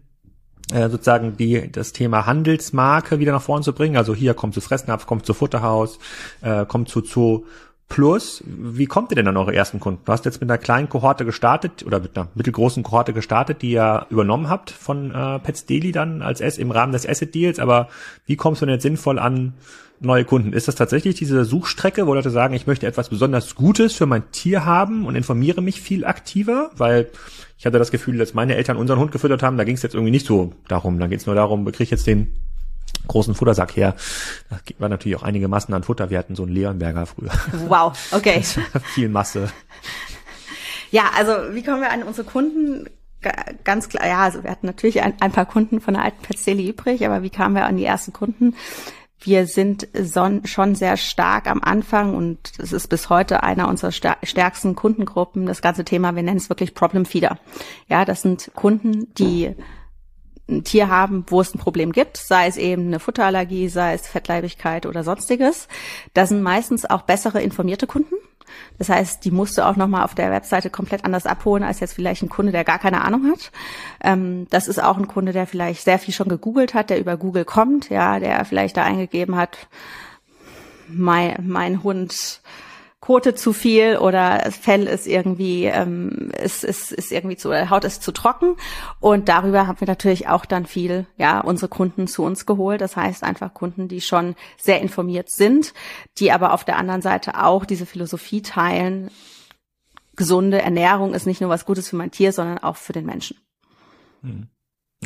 [0.72, 3.98] äh, sozusagen die das Thema Handelsmarke wieder nach vorne zu bringen.
[3.98, 6.00] Also hier kommt zu Fressnapf, kommt zu Futterhaus,
[6.42, 7.46] äh, kommt zu Zoo
[7.90, 10.02] Plus, wie kommt ihr denn an eure ersten Kunden?
[10.04, 13.72] Du hast jetzt mit einer kleinen Kohorte gestartet oder mit einer mittelgroßen Kohorte gestartet, die
[13.72, 17.60] ihr übernommen habt von äh, Pets Daily dann als S im Rahmen des Asset Deals.
[17.60, 17.88] Aber
[18.26, 19.54] wie kommst du denn jetzt sinnvoll an
[20.02, 20.52] neue Kunden?
[20.52, 24.30] Ist das tatsächlich diese Suchstrecke, wo Leute sagen, ich möchte etwas besonders Gutes für mein
[24.32, 26.72] Tier haben und informiere mich viel aktiver?
[26.76, 27.10] Weil
[27.58, 29.96] ich hatte das Gefühl, dass meine Eltern unseren Hund gefüttert haben, da ging es jetzt
[29.96, 31.00] irgendwie nicht so darum.
[31.00, 32.34] Da geht es nur darum, bekriege ich jetzt den
[33.08, 33.96] großen Futtersack her.
[34.50, 36.10] Da war natürlich auch einige Massen an Futter.
[36.10, 37.32] Wir hatten so einen Leonberger früher.
[37.68, 38.42] Wow, okay.
[38.94, 39.50] viel Masse.
[40.92, 42.88] Ja, also wie kommen wir an unsere Kunden?
[43.64, 46.70] Ganz klar, ja, also wir hatten natürlich ein, ein paar Kunden von der alten Petzeli
[46.70, 48.56] übrig, aber wie kamen wir an die ersten Kunden?
[49.20, 49.88] Wir sind
[50.46, 55.48] schon sehr stark am Anfang und es ist bis heute einer unserer stärksten Kundengruppen.
[55.48, 57.40] Das ganze Thema, wir nennen es wirklich Problem Feeder.
[57.90, 59.56] Ja, das sind Kunden, die
[60.50, 64.08] ein Tier haben, wo es ein Problem gibt, sei es eben eine Futterallergie, sei es
[64.08, 65.68] Fettleibigkeit oder sonstiges.
[66.14, 68.16] Da sind meistens auch bessere informierte Kunden.
[68.78, 71.94] Das heißt, die musst du auch nochmal auf der Webseite komplett anders abholen als jetzt
[71.94, 73.52] vielleicht ein Kunde, der gar keine Ahnung hat.
[74.02, 77.18] Ähm, das ist auch ein Kunde, der vielleicht sehr viel schon gegoogelt hat, der über
[77.18, 79.68] Google kommt, ja, der vielleicht da eingegeben hat,
[80.88, 82.42] mein, mein Hund
[83.00, 88.02] Kote zu viel oder Fell ist irgendwie ähm, ist, ist, ist irgendwie zu Haut ist
[88.02, 88.58] zu trocken
[89.00, 92.82] und darüber haben wir natürlich auch dann viel ja unsere Kunden zu uns geholt.
[92.82, 95.76] Das heißt einfach Kunden, die schon sehr informiert sind,
[96.18, 99.12] die aber auf der anderen Seite auch diese Philosophie teilen.
[100.16, 103.38] Gesunde Ernährung ist nicht nur was Gutes für mein Tier, sondern auch für den Menschen.
[104.24, 104.48] Hm.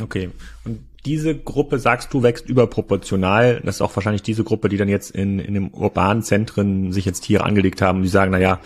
[0.00, 0.30] Okay.
[0.64, 3.60] Und diese Gruppe, sagst du, wächst überproportional.
[3.64, 7.04] Das ist auch wahrscheinlich diese Gruppe, die dann jetzt in, in den urbanen Zentren sich
[7.04, 8.60] jetzt Tiere angelegt haben die sagen, na ja,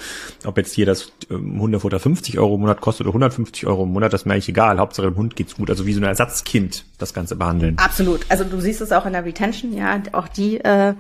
[0.45, 3.93] ob jetzt hier das ähm, Hundefutter 50 Euro im Monat kostet oder 150 Euro im
[3.93, 4.79] Monat, das ist mir eigentlich egal.
[4.79, 5.71] Hauptsache dem Hund geht's gut.
[5.71, 7.79] Also wie so ein Ersatzkind das Ganze behandeln.
[7.79, 8.27] Absolut.
[8.29, 10.93] Also du siehst es auch in der Retention, ja, auch die äh,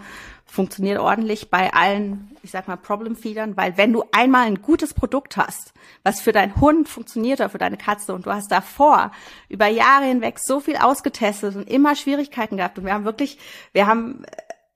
[0.46, 5.36] funktioniert ordentlich bei allen, ich sag mal, Problem-Feedern, weil wenn du einmal ein gutes Produkt
[5.36, 9.10] hast, was für deinen Hund funktioniert oder für deine Katze und du hast davor
[9.48, 13.38] über Jahre hinweg so viel ausgetestet und immer Schwierigkeiten gehabt und wir haben wirklich,
[13.72, 14.24] wir haben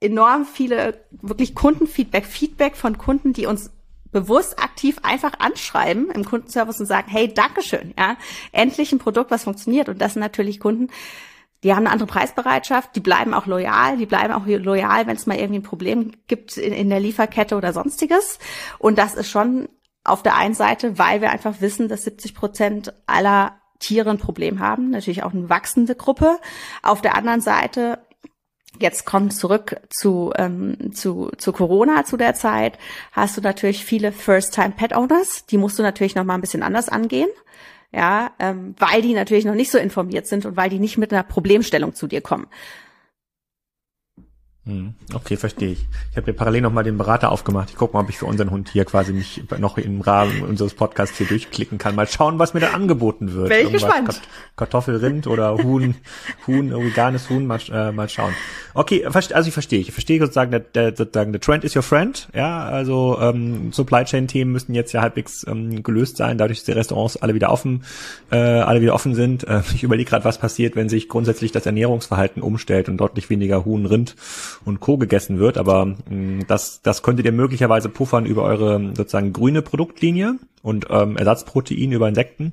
[0.00, 3.70] enorm viele wirklich Kundenfeedback, Feedback von Kunden, die uns
[4.12, 8.16] bewusst aktiv einfach anschreiben im Kundenservice und sagen, hey, Dankeschön, ja,
[8.52, 9.88] endlich ein Produkt, was funktioniert.
[9.88, 10.88] Und das sind natürlich Kunden,
[11.62, 15.26] die haben eine andere Preisbereitschaft, die bleiben auch loyal, die bleiben auch loyal, wenn es
[15.26, 18.38] mal irgendwie ein Problem gibt in, in der Lieferkette oder sonstiges.
[18.78, 19.68] Und das ist schon
[20.02, 24.60] auf der einen Seite, weil wir einfach wissen, dass 70 Prozent aller Tiere ein Problem
[24.60, 26.38] haben, natürlich auch eine wachsende Gruppe.
[26.82, 27.98] Auf der anderen Seite
[28.78, 32.78] Jetzt kommt zurück zu, ähm, zu, zu Corona zu der Zeit,
[33.10, 37.28] hast du natürlich viele First-Time-Pet-Owners, die musst du natürlich noch mal ein bisschen anders angehen,
[37.92, 41.12] ja, ähm, weil die natürlich noch nicht so informiert sind und weil die nicht mit
[41.12, 42.46] einer Problemstellung zu dir kommen.
[44.70, 45.84] Hm, okay, verstehe ich.
[46.12, 47.70] Ich habe mir parallel noch mal den Berater aufgemacht.
[47.70, 50.74] Ich gucke mal, ob ich für unseren Hund hier quasi mich noch im Rahmen unseres
[50.74, 51.96] Podcasts hier durchklicken kann.
[51.96, 53.48] Mal schauen, was mir da angeboten wird.
[53.48, 54.22] Bin ich gespannt.
[54.54, 55.96] Kartoffelrind oder Huhn,
[56.46, 58.32] Huhn, veganes Huhn, mal, äh, mal schauen.
[58.74, 59.80] Okay, also ich verstehe.
[59.80, 62.28] Ich verstehe sozusagen, der, der, sozusagen, der Trend is your friend.
[62.32, 66.66] Ja, also ähm, Supply Chain Themen müssen jetzt ja halbwegs ähm, gelöst sein, dadurch, dass
[66.66, 67.82] die Restaurants alle wieder offen,
[68.30, 69.42] äh, alle wieder offen sind.
[69.48, 73.64] Äh, ich überlege gerade, was passiert, wenn sich grundsätzlich das Ernährungsverhalten umstellt und deutlich weniger
[73.64, 74.14] Huhn, Rind
[74.64, 74.98] und Co.
[74.98, 75.58] gegessen wird.
[75.58, 80.86] Aber mh, mm, das, das könntet ihr möglicherweise puffern über eure sozusagen grüne Produktlinie und
[80.90, 82.52] ähm, Ersatzprotein über Insekten.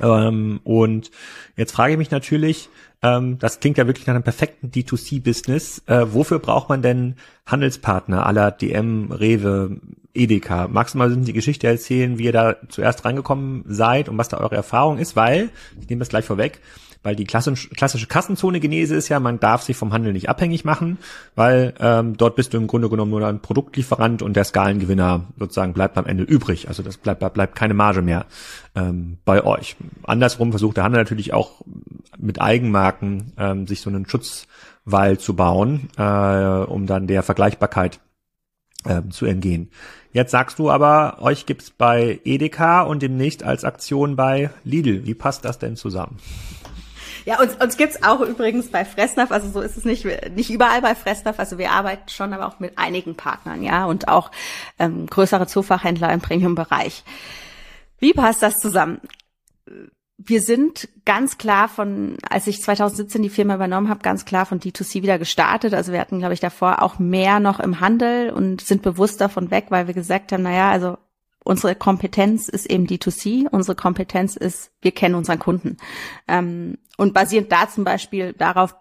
[0.00, 1.10] Ähm, und
[1.56, 2.68] jetzt frage ich mich natürlich,
[3.02, 5.82] ähm, das klingt ja wirklich nach einem perfekten D2C-Business.
[5.86, 7.16] Äh, wofür braucht man denn
[7.46, 9.78] Handelspartner aller DM, Rewe,
[10.14, 10.68] Edeka?
[10.68, 14.38] Magst du mal die Geschichte erzählen, wie ihr da zuerst reingekommen seid und was da
[14.38, 15.16] eure Erfahrung ist?
[15.16, 16.60] Weil, ich nehme das gleich vorweg,
[17.04, 20.98] weil die klassische, klassische Kassenzone-Genese ist ja, man darf sich vom Handel nicht abhängig machen,
[21.36, 25.74] weil ähm, dort bist du im Grunde genommen nur ein Produktlieferant und der Skalengewinner sozusagen
[25.74, 26.66] bleibt am Ende übrig.
[26.68, 28.24] Also das bleibt, bleibt keine Marge mehr
[28.74, 29.76] ähm, bei euch.
[30.02, 31.60] Andersrum versucht der Handel natürlich auch
[32.18, 38.00] mit Eigenmarken ähm, sich so einen Schutzwall zu bauen, äh, um dann der Vergleichbarkeit
[38.84, 39.70] äh, zu entgehen.
[40.14, 45.04] Jetzt sagst du aber, euch gibt's bei Edeka und demnächst als Aktion bei Lidl.
[45.04, 46.18] Wie passt das denn zusammen?
[47.24, 50.82] Ja, uns, uns gibt's auch übrigens bei Fressnapf, also so ist es nicht, nicht überall
[50.82, 54.30] bei Fressnapf, also wir arbeiten schon aber auch mit einigen Partnern, ja, und auch
[54.78, 57.02] ähm, größere Zufachhändler im Premium-Bereich.
[57.98, 59.00] Wie passt das zusammen?
[60.18, 64.60] Wir sind ganz klar von, als ich 2017 die Firma übernommen habe, ganz klar von
[64.60, 65.74] D2C wieder gestartet.
[65.74, 69.50] Also wir hatten, glaube ich, davor auch mehr noch im Handel und sind bewusst davon
[69.50, 70.98] weg, weil wir gesagt haben, naja, also
[71.44, 75.76] unsere Kompetenz ist eben D2C, unsere Kompetenz ist, wir kennen unseren Kunden.
[76.26, 78.74] Ähm, und basierend da zum Beispiel darauf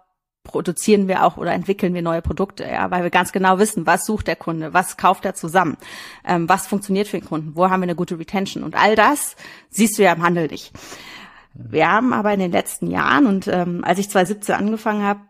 [0.44, 4.06] produzieren wir auch oder entwickeln wir neue Produkte, ja, weil wir ganz genau wissen, was
[4.06, 5.78] sucht der Kunde, was kauft er zusammen,
[6.26, 9.36] ähm, was funktioniert für den Kunden, wo haben wir eine gute Retention und all das
[9.70, 10.74] siehst du ja im Handel nicht.
[11.54, 15.22] Wir haben aber in den letzten Jahren und ähm, als ich 2017 angefangen habe,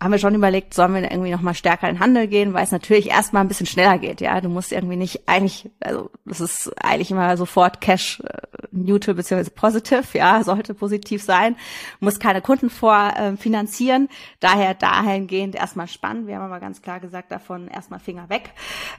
[0.00, 2.64] haben wir schon überlegt, sollen wir irgendwie noch mal stärker in den Handel gehen, weil
[2.64, 4.20] es natürlich erstmal ein bisschen schneller geht.
[4.20, 9.14] Ja, du musst irgendwie nicht eigentlich, also das ist eigentlich immer sofort Cash äh, neutral
[9.14, 9.50] bzw.
[9.50, 10.04] positive.
[10.12, 11.56] Ja, sollte positiv sein.
[12.00, 14.06] Muss keine Kunden vorfinanzieren.
[14.06, 14.08] Äh,
[14.40, 16.26] Daher dahingehend erstmal spannend.
[16.26, 18.50] Wir haben aber ganz klar gesagt, davon erstmal Finger weg.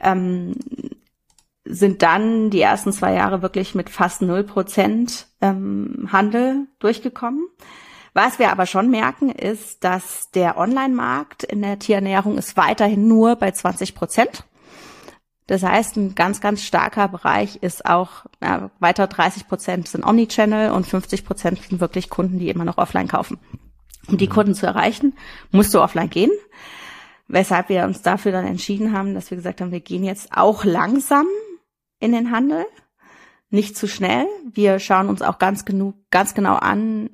[0.01, 0.55] Ähm,
[1.65, 7.47] sind dann die ersten zwei Jahre wirklich mit fast null Prozent ähm, Handel durchgekommen.
[8.15, 13.35] Was wir aber schon merken, ist, dass der Online-Markt in der Tierernährung ist weiterhin nur
[13.35, 14.45] bei 20 Prozent.
[15.47, 20.71] Das heißt, ein ganz, ganz starker Bereich ist auch, ja, weiter 30 Prozent sind Omnichannel
[20.71, 23.37] und 50 Prozent sind wirklich Kunden, die immer noch offline kaufen.
[24.07, 24.31] Um die mhm.
[24.31, 25.17] Kunden zu erreichen,
[25.51, 26.31] musst du offline gehen.
[27.27, 30.63] Weshalb wir uns dafür dann entschieden haben, dass wir gesagt haben, wir gehen jetzt auch
[30.63, 31.27] langsam
[31.99, 32.65] in den Handel,
[33.49, 34.25] nicht zu schnell.
[34.49, 37.09] Wir schauen uns auch ganz genug, ganz genau an,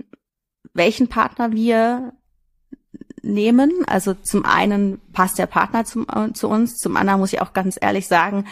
[0.74, 2.14] welchen Partner wir
[3.22, 3.72] nehmen.
[3.88, 7.54] Also zum einen passt der Partner zum, äh, zu uns, zum anderen muss ich auch
[7.54, 8.46] ganz ehrlich sagen,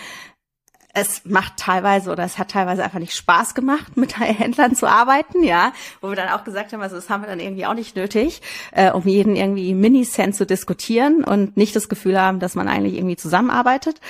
[0.93, 5.43] es macht teilweise oder es hat teilweise einfach nicht Spaß gemacht, mit Händlern zu arbeiten,
[5.43, 7.95] ja, wo wir dann auch gesagt haben, also das haben wir dann irgendwie auch nicht
[7.95, 12.67] nötig, äh, um jeden irgendwie Mini-Cent zu diskutieren und nicht das Gefühl haben, dass man
[12.67, 14.01] eigentlich irgendwie zusammenarbeitet.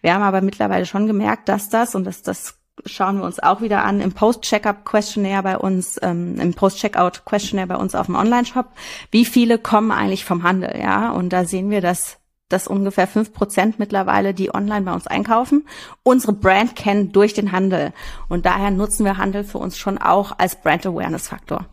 [0.00, 3.60] Wir haben aber mittlerweile schon gemerkt, dass das, und das, das schauen wir uns auch
[3.60, 8.66] wieder an im Post-Checkup-Questionnaire bei uns, ähm, im Post-Checkout-Questionnaire bei uns auf dem Online-Shop.
[9.10, 11.10] Wie viele kommen eigentlich vom Handel, ja?
[11.10, 15.66] Und da sehen wir, dass dass ungefähr fünf Prozent mittlerweile, die online bei uns einkaufen,
[16.02, 17.92] unsere Brand kennen durch den Handel.
[18.28, 21.66] Und daher nutzen wir Handel für uns schon auch als Brand Awareness Faktor.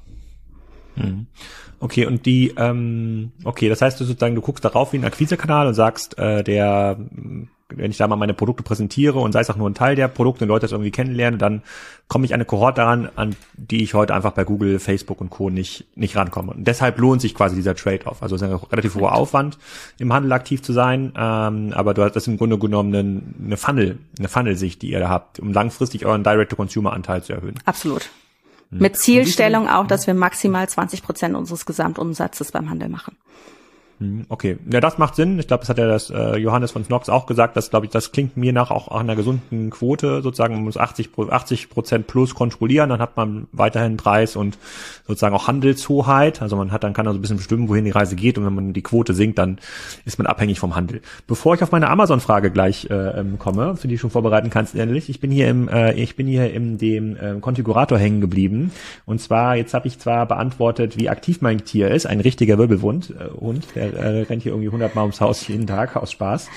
[0.96, 1.28] Mhm.
[1.80, 5.68] Okay, und die, ähm, okay, das heißt du sozusagen, du guckst darauf wie ein Akquisekanal
[5.68, 6.98] und sagst, äh, der
[7.70, 10.08] wenn ich da mal meine Produkte präsentiere und sei es auch nur ein Teil der
[10.08, 11.64] Produkte und Leute das irgendwie kennenlernen, dann
[12.08, 15.50] komme ich eine Kohorte daran, an die ich heute einfach bei Google, Facebook und Co.
[15.50, 16.54] nicht, nicht rankomme.
[16.54, 18.22] Und deshalb lohnt sich quasi dieser Trade-off.
[18.22, 19.58] Also es ist ein relativ hoher Aufwand,
[19.98, 23.58] im Handel aktiv zu sein, ähm, aber du hast das im Grunde genommen eine, eine
[23.58, 27.56] Funnel, eine Funnel-Sicht, die ihr da habt, um langfristig euren Direct-to-Consumer-Anteil zu erhöhen.
[27.66, 28.10] Absolut.
[28.70, 28.80] Hm.
[28.80, 33.18] Mit Zielstellung auch, dass wir maximal 20 Prozent unseres Gesamtumsatzes beim Handel machen.
[34.00, 35.40] Hm, okay, ja, das macht Sinn.
[35.40, 37.56] Ich glaube, das hat ja das äh, Johannes von Snox auch gesagt.
[37.56, 40.22] Das glaube ich, das klingt mir nach auch einer gesunden Quote.
[40.22, 44.58] Sozusagen man muss 80 80 Prozent plus kontrollieren, dann hat man weiterhin Preis und
[45.08, 46.42] sozusagen auch Handelshoheit.
[46.42, 48.38] Also man hat dann kann also ein bisschen bestimmen, wohin die Reise geht.
[48.38, 49.60] Und wenn man die Quote sinkt, dann
[50.04, 51.02] ist man abhängig vom Handel.
[51.26, 54.76] Bevor ich auf meine Amazon-Frage gleich äh, ähm, komme, für die ich schon vorbereiten kannst,
[54.76, 58.72] ehrlich, ich bin hier im äh, ich bin hier in dem äh, Konfigurator hängen geblieben.
[59.06, 63.12] Und zwar jetzt habe ich zwar beantwortet, wie aktiv mein Tier ist, ein richtiger Wirbelwund
[63.12, 66.50] äh, Hund, der äh, rennt hier irgendwie 100 Mal ums Haus jeden Tag aus Spaß,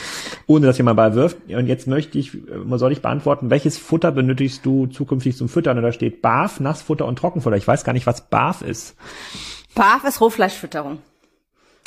[0.47, 1.37] ohne dass jemand bei wirft.
[1.49, 5.77] Und jetzt möchte ich, äh, soll ich beantworten, welches Futter benötigst du zukünftig zum Füttern?
[5.77, 7.57] Und da steht Barf, Nassfutter und Trockenfutter.
[7.57, 8.97] Ich weiß gar nicht, was Barf ist.
[9.75, 10.99] Barf ist Rohfleischfütterung.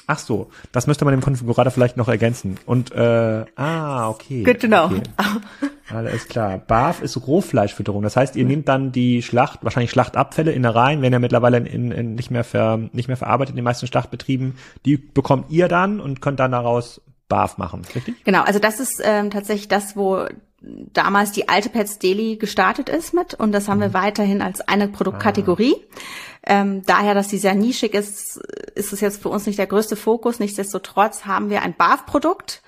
[0.07, 2.57] Ach so, das müsste man dem Konfigurator vielleicht noch ergänzen.
[2.65, 4.43] Und äh, ah, okay.
[4.43, 4.85] Good to know.
[4.85, 5.01] Okay.
[5.93, 6.57] Alles klar.
[6.57, 8.03] Barf ist Rohfleischfütterung.
[8.03, 12.15] Das heißt, ihr nehmt dann die Schlacht, wahrscheinlich Schlachtabfälle, Innereien, werden ja mittlerweile in, in
[12.15, 14.55] nicht mehr ver, nicht mehr verarbeitet in den meisten Schlachtbetrieben.
[14.85, 18.23] Die bekommt ihr dann und könnt dann daraus Barf machen, richtig?
[18.25, 20.25] Genau, also das ist ähm, tatsächlich das, wo
[20.61, 23.83] damals die alte Pets Deli gestartet ist mit und das haben mhm.
[23.83, 25.75] wir weiterhin als eine Produktkategorie.
[25.75, 26.61] Ah.
[26.61, 28.37] Ähm, daher, dass sie sehr nischig ist,
[28.75, 30.39] ist es jetzt für uns nicht der größte Fokus.
[30.39, 32.61] Nichtsdestotrotz haben wir ein BAF-Produkt,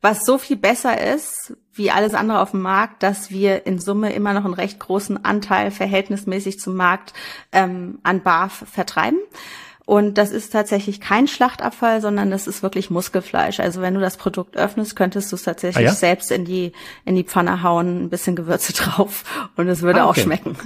[0.00, 4.12] was so viel besser ist wie alles andere auf dem Markt, dass wir in Summe
[4.12, 7.14] immer noch einen recht großen Anteil verhältnismäßig zum Markt
[7.52, 9.18] ähm, an BAF vertreiben.
[9.86, 13.58] Und das ist tatsächlich kein Schlachtabfall, sondern das ist wirklich Muskelfleisch.
[13.58, 15.94] Also wenn du das Produkt öffnest, könntest du es tatsächlich ah, ja?
[15.94, 16.72] selbst in die,
[17.06, 19.24] in die Pfanne hauen, ein bisschen Gewürze drauf
[19.56, 20.20] und es würde ah, okay.
[20.20, 20.58] auch schmecken.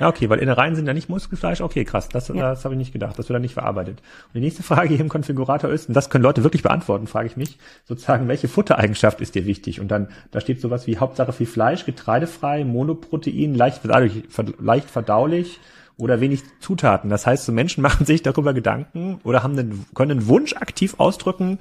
[0.00, 1.60] Ja, okay, weil Innereien sind ja nicht Muskelfleisch.
[1.60, 2.34] Okay, krass, das, ja.
[2.34, 3.18] das habe ich nicht gedacht.
[3.18, 4.00] Das wird dann nicht verarbeitet.
[4.00, 7.26] Und die nächste Frage hier im Konfigurator ist, und das können Leute wirklich beantworten, frage
[7.26, 9.80] ich mich, sozusagen, welche Futtereigenschaft ist dir wichtig?
[9.80, 14.24] Und dann, da steht sowas wie Hauptsache viel Fleisch, getreidefrei, Monoprotein, leicht verdaulich,
[14.58, 15.60] leicht verdaulich
[15.98, 17.10] oder wenig Zutaten.
[17.10, 20.94] Das heißt, so Menschen machen sich darüber Gedanken oder haben den, können einen Wunsch aktiv
[20.98, 21.58] ausdrücken,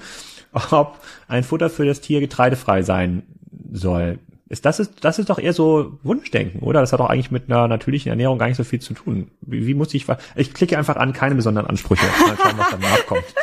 [0.72, 3.24] ob ein Futter für das Tier getreidefrei sein
[3.72, 4.20] soll.
[4.52, 6.82] Ist das ist das ist doch eher so Wunschdenken, oder?
[6.82, 9.32] Das hat doch eigentlich mit einer natürlichen Ernährung gar nicht so viel zu tun.
[9.42, 13.06] Wie, wie muss ich ich klicke einfach an keine besonderen Ansprüche, mal schauen, was danach
[13.06, 13.24] kommt.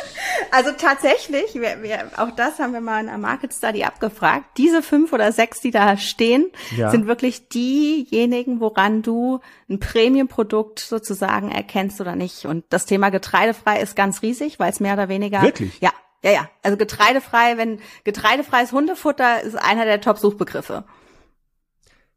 [0.51, 4.45] Also tatsächlich, wir, wir, auch das haben wir mal in einer Market Study abgefragt.
[4.57, 6.89] Diese fünf oder sechs, die da stehen, ja.
[6.89, 12.45] sind wirklich diejenigen, woran du ein Premium-Produkt sozusagen erkennst oder nicht.
[12.45, 15.91] Und das Thema getreidefrei ist ganz riesig, weil es mehr oder weniger wirklich ja
[16.23, 16.49] ja, ja.
[16.63, 20.83] Also getreidefrei, wenn getreidefreies Hundefutter ist einer der Top-Suchbegriffe.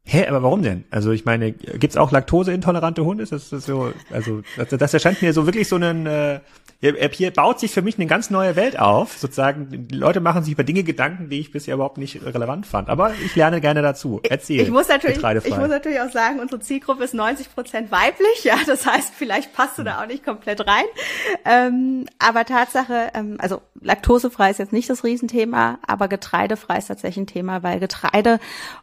[0.05, 0.83] Hä, aber warum denn?
[0.91, 3.23] Also ich meine, gibt's auch laktoseintolerante Hunde?
[3.23, 6.41] Ist das, das so, also das, das erscheint mir so wirklich so einen äh,
[7.13, 9.87] hier baut sich für mich eine ganz neue Welt auf, sozusagen.
[9.87, 12.89] Die Leute machen sich über Dinge Gedanken, die ich bisher überhaupt nicht relevant fand.
[12.89, 14.19] Aber ich lerne gerne dazu.
[14.27, 14.59] Erzähl.
[14.59, 18.43] Ich muss natürlich, ich muss natürlich auch sagen, unsere Zielgruppe ist 90 Prozent weiblich.
[18.43, 20.83] Ja, das heißt, vielleicht passt du da auch nicht komplett rein.
[21.45, 27.23] Ähm, aber Tatsache, ähm, also laktosefrei ist jetzt nicht das Riesenthema, aber getreidefrei ist tatsächlich
[27.23, 28.39] ein Thema, weil Getreide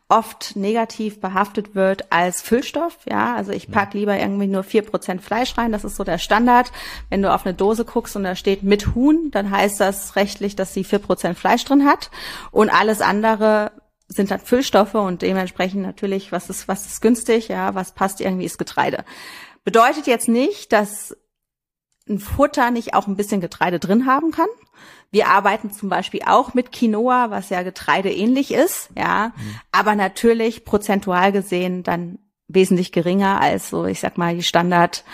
[0.09, 2.99] oft negativ behaftet wird als Füllstoff.
[3.09, 5.73] Ja, also ich pack lieber irgendwie nur vier Prozent Fleisch rein.
[5.73, 6.73] Das ist so der Standard.
[7.11, 10.57] Wenn du auf eine Dose guckst und da steht mit Huhn, dann heißt das rechtlich,
[10.57, 12.11] dass sie vier Prozent Fleisch drin hat.
[12.51, 13.73] Und alles andere
[14.09, 18.45] sind dann Füllstoffe und dementsprechend natürlich, was ist, was ist günstig, ja, was passt irgendwie
[18.45, 19.05] ist Getreide.
[19.65, 21.17] Bedeutet jetzt nicht, dass
[22.09, 24.49] ein Futter nicht auch ein bisschen Getreide drin haben kann.
[25.13, 29.61] Wir arbeiten zum Beispiel auch mit Quinoa, was ja Getreide ähnlich ist, ja, mhm.
[29.71, 35.05] aber natürlich prozentual gesehen dann wesentlich geringer als so, ich sag mal, die Standard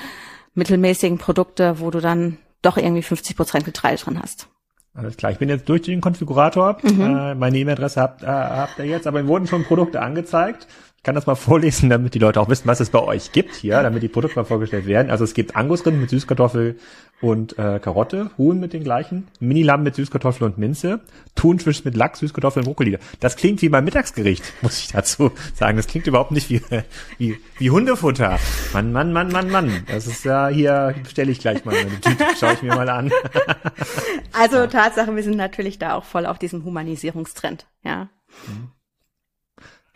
[0.55, 4.49] mittelmäßigen Produkte, wo du dann doch irgendwie 50 Prozent Getreide drin hast.
[4.95, 6.79] Alles klar, ich bin jetzt durch den Konfigurator.
[6.83, 7.01] Mhm.
[7.01, 10.67] Äh, meine E-Mail-Adresse habt, äh, habt ihr jetzt, aber mir wurden schon Produkte angezeigt
[11.07, 13.83] kann das mal vorlesen, damit die Leute auch wissen, was es bei euch gibt hier,
[13.83, 15.11] damit die Produkte mal vorgestellt werden.
[15.11, 16.79] Also es gibt Angusrind mit Süßkartoffel
[17.23, 21.01] und äh, Karotte, Huhn mit den gleichen, Minilamm mit Süßkartoffel und Minze,
[21.35, 22.99] Thunfisch mit Lachs, Süßkartoffel und Brokkoli.
[23.21, 25.77] Das klingt wie mein Mittagsgericht, muss ich dazu sagen.
[25.77, 26.61] Das klingt überhaupt nicht wie,
[27.19, 28.39] wie, wie Hundefutter.
[28.73, 29.85] Mann, Mann, Mann, Mann, Mann.
[29.87, 33.13] Das ist ja hier, bestelle ich gleich mal meine Tüte, schaue ich mir mal an.
[34.33, 38.09] also Tatsache, wir sind natürlich da auch voll auf diesem Humanisierungstrend, ja.
[38.49, 38.76] Mhm.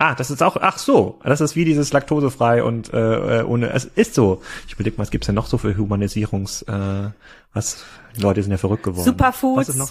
[0.02, 3.84] Ah, das ist auch, ach so, das ist wie dieses laktosefrei und äh, ohne, es
[3.84, 4.40] ist so.
[4.66, 7.10] Ich überlege mal, was gibt's denn noch so für Humanisierungs, äh,
[7.52, 7.84] was,
[8.16, 9.04] die Leute sind ja verrückt geworden.
[9.04, 9.58] Superfoods.
[9.58, 9.90] Was ist noch?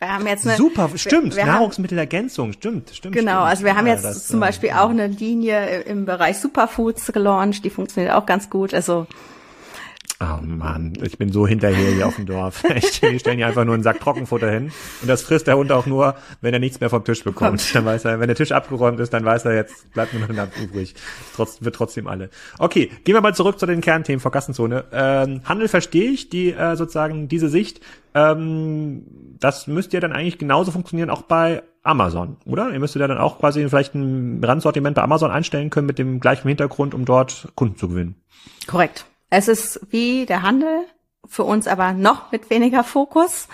[0.00, 3.14] Wir haben jetzt eine, Super, stimmt, wir, wir Nahrungsmittelergänzung, stimmt, stimmt.
[3.14, 3.48] Genau, stimmt.
[3.50, 7.64] also wir haben jetzt das, zum Beispiel äh, auch eine Linie im Bereich Superfoods gelauncht,
[7.64, 8.74] die funktioniert auch ganz gut.
[8.74, 9.06] Also
[10.18, 12.64] Oh Mann, ich bin so hinterher hier auf dem Dorf.
[12.70, 15.70] Echt, wir stellen hier einfach nur einen Sack Trockenfutter hin und das frisst der Hund
[15.72, 17.74] auch nur, wenn er nichts mehr vom Tisch bekommt.
[17.74, 20.30] Dann weiß er, wenn der Tisch abgeräumt ist, dann weiß er, jetzt bleibt nur noch
[20.30, 20.94] ein Land übrig.
[21.34, 22.30] Trotz, wird trotzdem alle.
[22.58, 24.84] Okay, gehen wir mal zurück zu den Kernthemen vor Kassenzone.
[24.90, 27.80] Ähm, Handel verstehe ich, die äh, sozusagen diese Sicht.
[28.14, 29.02] Ähm,
[29.38, 32.70] das müsste ja dann eigentlich genauso funktionieren auch bei Amazon, oder?
[32.72, 36.20] Ihr müsstet ja dann auch quasi vielleicht ein Randsortiment bei Amazon einstellen können mit dem
[36.20, 38.16] gleichen Hintergrund, um dort Kunden zu gewinnen.
[38.66, 39.04] Korrekt.
[39.36, 40.86] Es ist wie der Handel,
[41.26, 43.48] für uns aber noch mit weniger Fokus,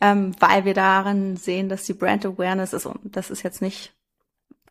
[0.00, 3.94] ähm, weil wir darin sehen, dass die Brand Awareness ist, und das ist jetzt nicht,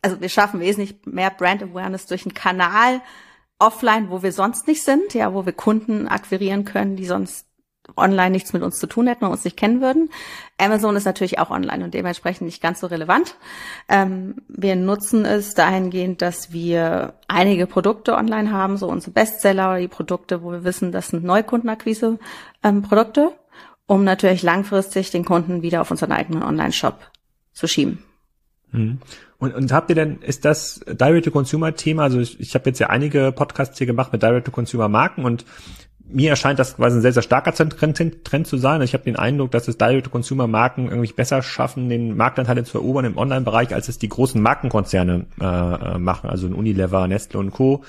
[0.02, 3.00] also wir schaffen wesentlich mehr Brand Awareness durch einen Kanal
[3.58, 7.46] offline, wo wir sonst nicht sind, ja, wo wir Kunden akquirieren können, die sonst
[7.96, 10.10] online nichts mit uns zu tun hätten und uns nicht kennen würden.
[10.58, 13.36] Amazon ist natürlich auch online und dementsprechend nicht ganz so relevant.
[13.88, 19.80] Ähm, wir nutzen es dahingehend, dass wir einige Produkte online haben, so unsere Bestseller oder
[19.80, 23.32] die Produkte, wo wir wissen, das sind Neukundenakquise-Produkte, ähm,
[23.86, 26.98] um natürlich langfristig den Kunden wieder auf unseren eigenen Online-Shop
[27.52, 28.04] zu schieben.
[28.72, 28.98] Hm.
[29.38, 33.32] Und, und habt ihr denn, ist das Direct-to-Consumer-Thema, also ich, ich habe jetzt ja einige
[33.32, 35.46] Podcasts hier gemacht mit Direct-to-Consumer-Marken und
[36.12, 38.82] mir erscheint das quasi ein sehr, sehr starker Trend, Trend zu sein.
[38.82, 43.16] Ich habe den Eindruck, dass es Direct-to-Consumer-Marken irgendwie besser schaffen, den Marktanteil zu erobern im
[43.16, 47.84] Online-Bereich, als es die großen Markenkonzerne äh, äh machen, also ein Unilever, Nestle und Co.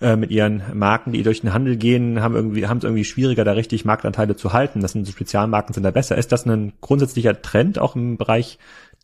[0.00, 3.44] Äh, mit ihren Marken, die durch den Handel gehen, haben irgendwie haben es irgendwie schwieriger,
[3.44, 4.80] da richtig Marktanteile zu halten.
[4.80, 6.16] Das sind so Spezialmarken sind da besser.
[6.16, 8.58] Ist das ein grundsätzlicher Trend auch im Bereich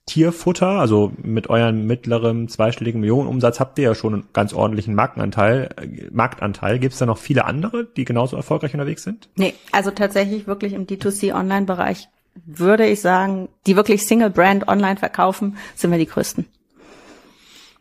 [0.06, 5.70] Tierfutter, also mit eurem mittleren zweistelligen Millionenumsatz habt ihr ja schon einen ganz ordentlichen Marktanteil.
[6.12, 6.78] Marktanteil.
[6.78, 9.28] Gibt es da noch viele andere, die genauso erfolgreich unterwegs sind?
[9.34, 12.08] Nee, also tatsächlich wirklich im D2C-Online-Bereich
[12.44, 16.46] würde ich sagen, die wirklich Single-Brand online verkaufen, sind wir die größten.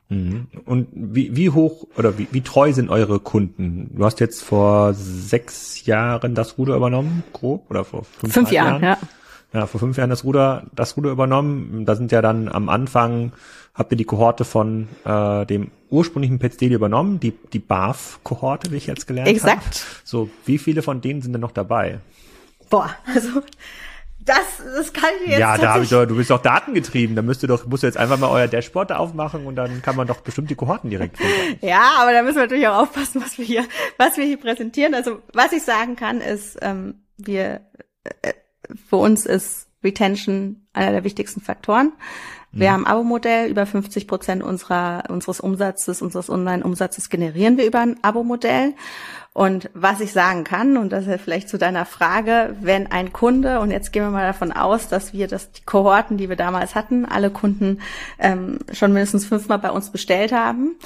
[0.09, 0.47] Mhm.
[0.65, 3.91] Und wie, wie hoch oder wie, wie treu sind eure Kunden?
[3.95, 8.81] Du hast jetzt vor sechs Jahren das Ruder übernommen, grob, oder vor fünf, fünf Jahren?
[8.81, 8.99] Jahren?
[9.01, 9.07] Ja
[9.55, 11.85] ja, vor fünf Jahren das Ruder, das Ruder übernommen.
[11.85, 13.31] Da sind ja dann am Anfang,
[13.73, 18.87] habt ihr die Kohorte von äh, dem ursprünglichen Petsteli übernommen, die, die BAF-Kohorte, wie ich
[18.87, 19.35] jetzt gelernt habe.
[19.35, 19.63] Exakt.
[19.63, 20.07] Hab.
[20.07, 21.99] So, wie viele von denen sind denn noch dabei?
[22.69, 23.41] Boah, also
[24.19, 24.37] das,
[24.75, 27.15] das kann ich jetzt Ja, da hab ich doch, du bist doch datengetrieben.
[27.15, 29.95] Da müsst ihr doch, musst du jetzt einfach mal euer Dashboard aufmachen und dann kann
[29.95, 31.59] man doch bestimmt die Kohorten direkt finden.
[31.65, 33.63] Ja, aber da müssen wir natürlich auch aufpassen, was wir hier,
[33.97, 34.95] was wir hier präsentieren.
[34.95, 37.61] Also was ich sagen kann, ist, ähm, wir
[38.03, 38.33] äh,
[38.89, 41.93] für uns ist Retention einer der wichtigsten Faktoren.
[42.51, 42.73] Wir mhm.
[42.73, 47.97] haben ein Abo-Modell, über 50 Prozent unserer, unseres Umsatzes, unseres Online-Umsatzes generieren wir über ein
[48.01, 48.73] Abo-Modell.
[49.33, 53.59] Und was ich sagen kann, und das ist vielleicht zu deiner Frage, wenn ein Kunde,
[53.59, 56.73] und jetzt gehen wir mal davon aus, dass wir das, die Kohorten, die wir damals
[56.73, 57.81] hatten, alle Kunden
[58.17, 60.77] ähm, schon mindestens fünfmal bei uns bestellt haben,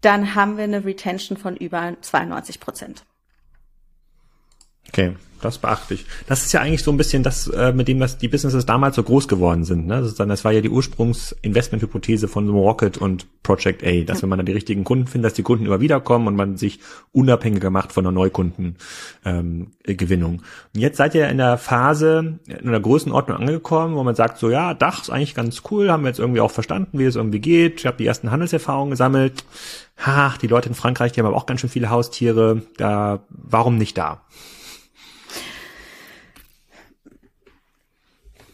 [0.00, 3.04] dann haben wir eine Retention von über 92 Prozent.
[4.88, 6.04] Okay, das beachte ich.
[6.26, 8.96] Das ist ja eigentlich so ein bisschen das, äh, mit dem was die Businesses damals
[8.96, 9.86] so groß geworden sind.
[9.86, 10.00] Ne?
[10.00, 14.28] Das, ist dann, das war ja die Ursprungsinvestmenthypothese von Rocket und Project A, dass wenn
[14.28, 16.80] man dann die richtigen Kunden findet, dass die Kunden immer wieder kommen und man sich
[17.12, 18.78] unabhängiger macht von der Neukundengewinnung.
[19.24, 20.40] Ähm,
[20.74, 24.50] und jetzt seid ihr in der Phase, in einer Größenordnung angekommen, wo man sagt, so
[24.50, 27.40] ja, Dach ist eigentlich ganz cool, haben wir jetzt irgendwie auch verstanden, wie es irgendwie
[27.40, 27.80] geht.
[27.80, 29.44] Ich habe die ersten Handelserfahrungen gesammelt.
[30.04, 32.62] Ha, die Leute in Frankreich, die haben aber auch ganz schön viele Haustiere.
[32.76, 34.22] Da, warum nicht da?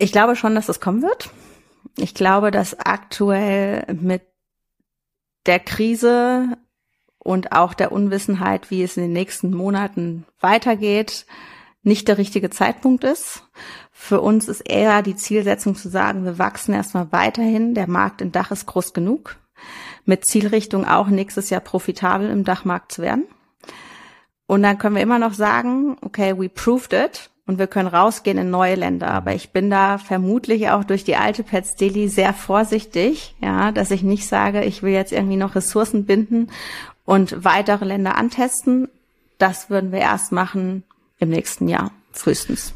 [0.04, 1.30] Ich glaube schon, dass es kommen wird.
[1.96, 4.20] Ich glaube, dass aktuell mit
[5.46, 6.58] der Krise
[7.18, 11.24] und auch der Unwissenheit, wie es in den nächsten Monaten weitergeht,
[11.82, 13.44] nicht der richtige Zeitpunkt ist.
[13.92, 17.72] Für uns ist eher die Zielsetzung zu sagen, wir wachsen erstmal weiterhin.
[17.72, 19.36] Der Markt im Dach ist groß genug.
[20.04, 23.24] Mit Zielrichtung auch nächstes Jahr profitabel im Dachmarkt zu werden.
[24.46, 28.38] Und dann können wir immer noch sagen, okay, we proved it und wir können rausgehen
[28.38, 29.10] in neue Länder.
[29.10, 33.90] Aber ich bin da vermutlich auch durch die alte Pets Daily sehr vorsichtig, ja, dass
[33.90, 36.50] ich nicht sage, ich will jetzt irgendwie noch Ressourcen binden
[37.04, 38.88] und weitere Länder antesten.
[39.38, 40.84] Das würden wir erst machen
[41.18, 42.72] im nächsten Jahr, frühestens.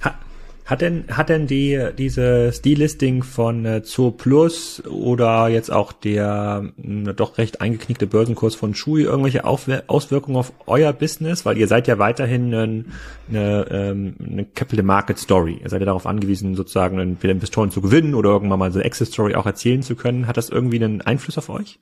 [0.68, 3.82] Ha hat denn, hat denn die, diese Stilisting von äh,
[4.16, 10.36] Plus oder jetzt auch der äh, doch recht eingeknickte Börsenkurs von Shui irgendwelche Aufwe Auswirkungen
[10.36, 11.44] auf euer Business?
[11.44, 12.84] Weil ihr seid ja weiterhin eine,
[13.28, 15.58] eine, ähm, eine Capital Market Story.
[15.62, 18.86] Ihr seid ja darauf angewiesen, sozusagen entweder Investoren zu gewinnen oder irgendwann mal so eine
[18.86, 20.26] Exit Story auch erzählen zu können.
[20.26, 21.80] Hat das irgendwie einen Einfluss auf euch?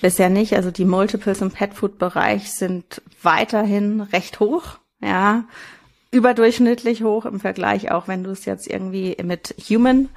[0.00, 0.54] Bisher nicht.
[0.54, 4.78] Also die Multiples im Pet Food Bereich sind weiterhin recht hoch.
[5.00, 5.44] Ja,
[6.10, 10.08] überdurchschnittlich hoch im Vergleich, auch wenn du es jetzt irgendwie mit Human,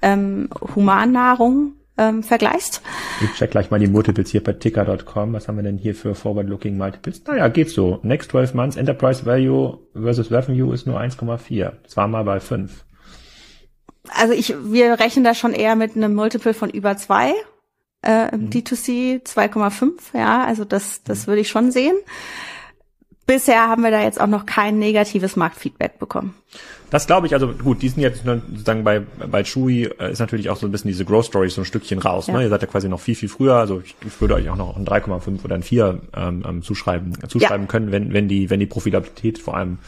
[0.00, 2.82] ähm, Humannahrung ähm, vergleichst.
[3.22, 5.32] Ich check gleich mal die Multiples hier bei ticker.com.
[5.32, 7.22] Was haben wir denn hier für Forward-Looking Multiples?
[7.26, 8.00] Naja, geht so.
[8.02, 11.72] Next 12 Months Enterprise Value versus Revenue ist nur 1,4.
[11.86, 12.84] Zweimal bei 5.
[14.08, 17.34] Also ich, wir rechnen da schon eher mit einem Multiple von über zwei.
[18.02, 18.48] Äh, mhm.
[18.48, 21.94] D2C 2,5, ja, also das, das würde ich schon sehen.
[23.30, 26.34] Bisher haben wir da jetzt auch noch kein negatives Marktfeedback bekommen.
[26.90, 30.50] Das glaube ich, also gut, die sind jetzt sozusagen bei, bei Chewy äh, ist natürlich
[30.50, 32.26] auch so ein bisschen diese Growth Story so ein Stückchen raus.
[32.26, 32.34] Ne?
[32.34, 32.38] Ja.
[32.38, 32.44] Ne?
[32.46, 34.76] Ihr seid ja quasi noch viel, viel früher, also ich, ich würde euch auch noch
[34.76, 37.70] ein 3,5 oder ein 4 ähm, ähm, zuschreiben, zuschreiben ja.
[37.70, 39.78] können, wenn, wenn die, wenn die Profitabilität vor allem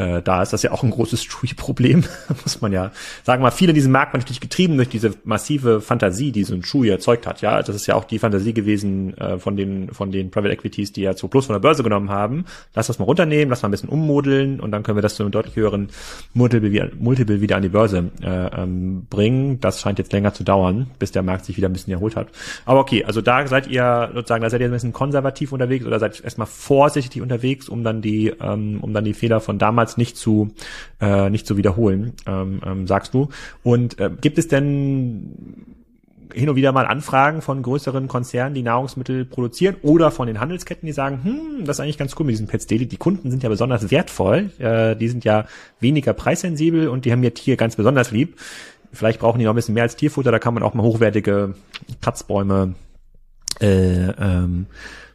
[0.00, 0.52] äh, da ist.
[0.52, 2.04] Das ist ja auch ein großes Chewy-Problem,
[2.42, 2.90] muss man ja
[3.24, 3.42] sagen.
[3.42, 6.88] Mal viele in diesem Markt natürlich getrieben durch diese massive Fantasie, die so ein Chewy
[6.88, 7.42] erzeugt hat.
[7.42, 10.92] Ja, das ist ja auch die Fantasie gewesen äh, von den von den Private Equities,
[10.92, 12.44] die ja zu Plus von der Börse genommen haben.
[12.74, 15.22] Lass das mal runternehmen, lass mal ein bisschen ummodeln und dann können wir das zu
[15.22, 15.90] einem deutlich höheren
[16.34, 19.60] Multiple, Multiple wieder an die Börse äh, ähm, bringen.
[19.60, 22.28] Das scheint jetzt länger zu dauern, bis der Markt sich wieder ein bisschen erholt hat.
[22.64, 25.98] Aber okay, also da seid ihr sozusagen, da seid ihr ein bisschen konservativ unterwegs oder
[25.98, 30.16] seid erstmal vorsichtig unterwegs, um dann die, ähm, um dann die Fehler von damals nicht
[30.16, 30.52] zu,
[31.00, 33.28] äh, nicht zu wiederholen, ähm, ähm, sagst du.
[33.62, 35.76] Und äh, gibt es denn
[36.34, 40.86] hin und wieder mal Anfragen von größeren Konzernen, die Nahrungsmittel produzieren oder von den Handelsketten,
[40.86, 42.86] die sagen, hm, das ist eigentlich ganz cool mit diesen Pets Daily.
[42.86, 45.46] Die Kunden sind ja besonders wertvoll, äh, die sind ja
[45.80, 48.38] weniger preissensibel und die haben ihr Tier ganz besonders lieb.
[48.92, 51.54] Vielleicht brauchen die noch ein bisschen mehr als Tierfutter, da kann man auch mal hochwertige
[52.00, 52.74] Kratzbäume
[53.60, 54.66] äh, ähm,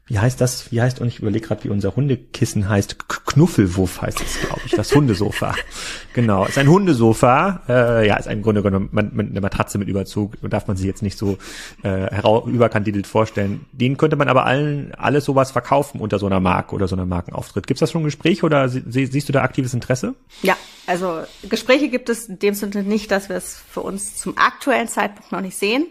[0.07, 0.71] wie heißt das?
[0.71, 3.07] Wie heißt, und ich überlege gerade, wie unser Hundekissen heißt.
[3.07, 5.55] Knuffelwuff heißt es, glaube ich, das Hundesofa.
[6.13, 7.61] genau, ist ein Hundesofa.
[7.67, 10.33] Äh, ja, ist im Grunde genommen eine Matratze mit Überzug.
[10.47, 11.39] Darf man sich jetzt nicht so
[11.83, 13.65] äh, überkandidelt vorstellen.
[13.71, 17.07] Den könnte man aber allen alles sowas verkaufen unter so einer Marke oder so einer
[17.07, 17.65] Markenauftritt.
[17.65, 20.13] Gibt es da schon ein Gespräch oder sie, siehst du da aktives Interesse?
[20.43, 24.37] Ja, also Gespräche gibt es in dem Sinne nicht, dass wir es für uns zum
[24.37, 25.87] aktuellen Zeitpunkt noch nicht sehen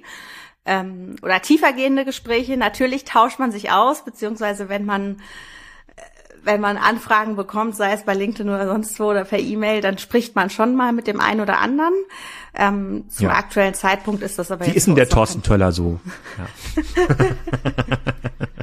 [0.66, 2.56] ähm, oder tiefergehende Gespräche.
[2.56, 5.16] Natürlich tauscht man sich aus, beziehungsweise wenn man
[5.96, 6.02] äh,
[6.42, 9.98] wenn man Anfragen bekommt, sei es bei LinkedIn oder sonst wo oder per E-Mail, dann
[9.98, 11.94] spricht man schon mal mit dem einen oder anderen.
[12.54, 13.34] Ähm, zum ja.
[13.34, 16.00] aktuellen Zeitpunkt ist das aber Wie ist denn der Thorsten Töller so?
[16.38, 17.16] Ja.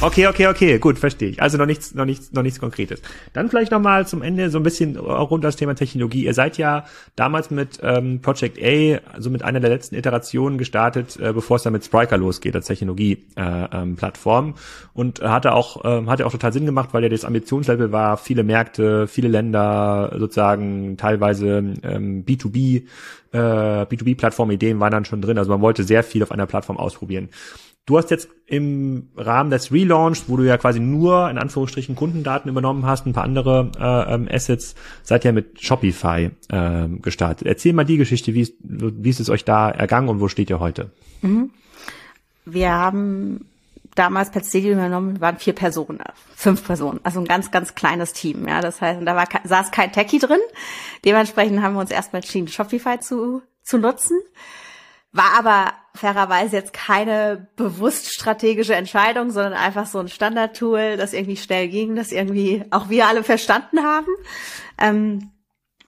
[0.00, 1.42] Okay, okay, okay, gut, verstehe ich.
[1.42, 3.02] Also noch nichts, noch nichts, noch nichts Konkretes.
[3.32, 6.24] Dann vielleicht noch mal zum Ende so ein bisschen rund um das Thema Technologie.
[6.24, 6.84] Ihr seid ja
[7.16, 11.64] damals mit ähm, Project A, also mit einer der letzten Iterationen gestartet, äh, bevor es
[11.64, 14.46] dann mit Spriker losgeht, als Technologie-Plattform.
[14.46, 14.54] Äh, ähm,
[14.94, 18.44] und hatte auch, äh, hatte auch total Sinn gemacht, weil ja das Ambitionslevel war, viele
[18.44, 22.84] Märkte, viele Länder, sozusagen teilweise ähm, B2B,
[23.32, 25.38] äh, B2B-Plattform-Ideen waren dann schon drin.
[25.38, 27.28] Also man wollte sehr viel auf einer Plattform ausprobieren.
[27.88, 32.50] Du hast jetzt im Rahmen des Relaunch, wo du ja quasi nur in Anführungsstrichen Kundendaten
[32.50, 37.48] übernommen hast, ein paar andere äh, ähm, Assets, seid ihr mit Shopify äh, gestartet.
[37.48, 40.50] Erzähl mal die Geschichte, wie ist, wie ist es euch da ergangen und wo steht
[40.50, 40.90] ihr heute?
[41.22, 41.48] Mhm.
[42.44, 43.46] Wir haben
[43.94, 46.00] damals per Stadium übernommen, waren vier Personen,
[46.36, 48.46] fünf Personen, also ein ganz, ganz kleines Team.
[48.46, 50.40] Ja, das heißt, da war, saß kein Techie drin.
[51.06, 54.20] Dementsprechend haben wir uns erstmal entschieden, Shopify zu, zu nutzen.
[55.12, 61.36] War aber fairerweise jetzt keine bewusst strategische Entscheidung, sondern einfach so ein Standardtool, das irgendwie
[61.36, 64.10] schnell ging, das irgendwie auch wir alle verstanden haben.
[64.78, 65.32] Ähm,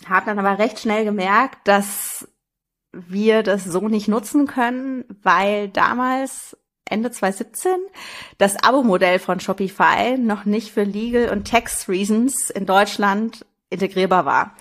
[0.09, 2.29] haben dann aber recht schnell gemerkt, dass
[2.93, 7.73] wir das so nicht nutzen können, weil damals Ende 2017
[8.39, 14.57] das Abo-Modell von Shopify noch nicht für Legal und Tax Reasons in Deutschland integrierbar war.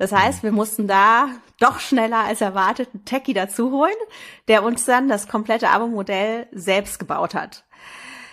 [0.00, 1.28] Das heißt, wir mussten da
[1.58, 3.92] doch schneller als erwartet einen Techie dazu holen,
[4.48, 7.64] der uns dann das komplette Abo-Modell selbst gebaut hat.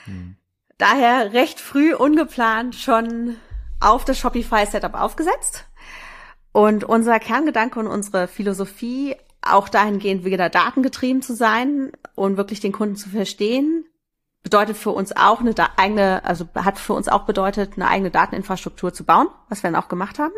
[0.05, 0.37] Mhm.
[0.77, 3.35] Daher recht früh ungeplant schon
[3.81, 5.65] auf das Shopify-Setup aufgesetzt.
[6.53, 12.71] Und unser Kerngedanke und unsere Philosophie, auch dahingehend wieder datengetrieben zu sein und wirklich den
[12.71, 13.83] Kunden zu verstehen,
[14.41, 18.93] bedeutet für uns auch eine eigene, also hat für uns auch bedeutet, eine eigene Dateninfrastruktur
[18.93, 20.33] zu bauen, was wir dann auch gemacht haben.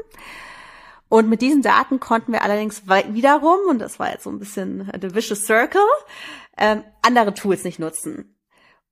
[1.09, 4.89] Und mit diesen Daten konnten wir allerdings wiederum, und das war jetzt so ein bisschen
[5.01, 5.81] the vicious circle,
[6.57, 8.35] ähm, andere Tools nicht nutzen.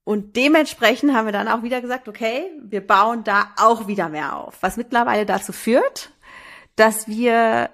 [0.03, 4.35] Und dementsprechend haben wir dann auch wieder gesagt, okay, wir bauen da auch wieder mehr
[4.35, 4.57] auf.
[4.61, 6.11] Was mittlerweile dazu führt,
[6.75, 7.69] dass wir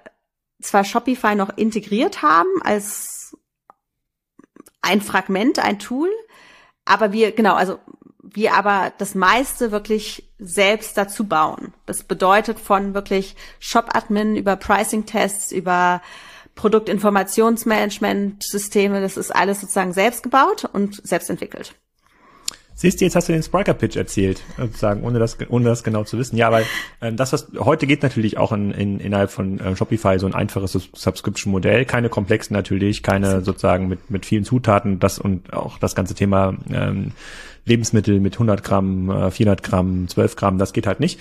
[0.60, 3.36] zwar Shopify noch integriert haben als
[4.82, 6.10] ein Fragment, ein Tool,
[6.84, 7.78] aber wir, genau, also
[8.34, 11.72] wir aber das meiste wirklich selbst dazu bauen.
[11.86, 16.02] Das bedeutet von wirklich Shop-Admin über Pricing-Tests, über
[16.54, 21.74] Produktinformationsmanagement-Systeme, das ist alles sozusagen selbst gebaut und selbst entwickelt.
[22.76, 26.18] Siehst du, jetzt hast du den Spriker-Pitch erzählt, sozusagen, ohne das, ohne das genau zu
[26.18, 26.36] wissen.
[26.36, 26.66] Ja, weil
[27.00, 30.34] ähm, das, was heute geht natürlich auch in, in, innerhalb von äh, Shopify so ein
[30.34, 35.94] einfaches Subscription-Modell, keine komplexen natürlich, keine sozusagen mit, mit vielen Zutaten, das und auch das
[35.94, 37.12] ganze Thema ähm,
[37.66, 41.20] Lebensmittel mit 100 Gramm, äh, 400 Gramm, 12 Gramm, das geht halt nicht.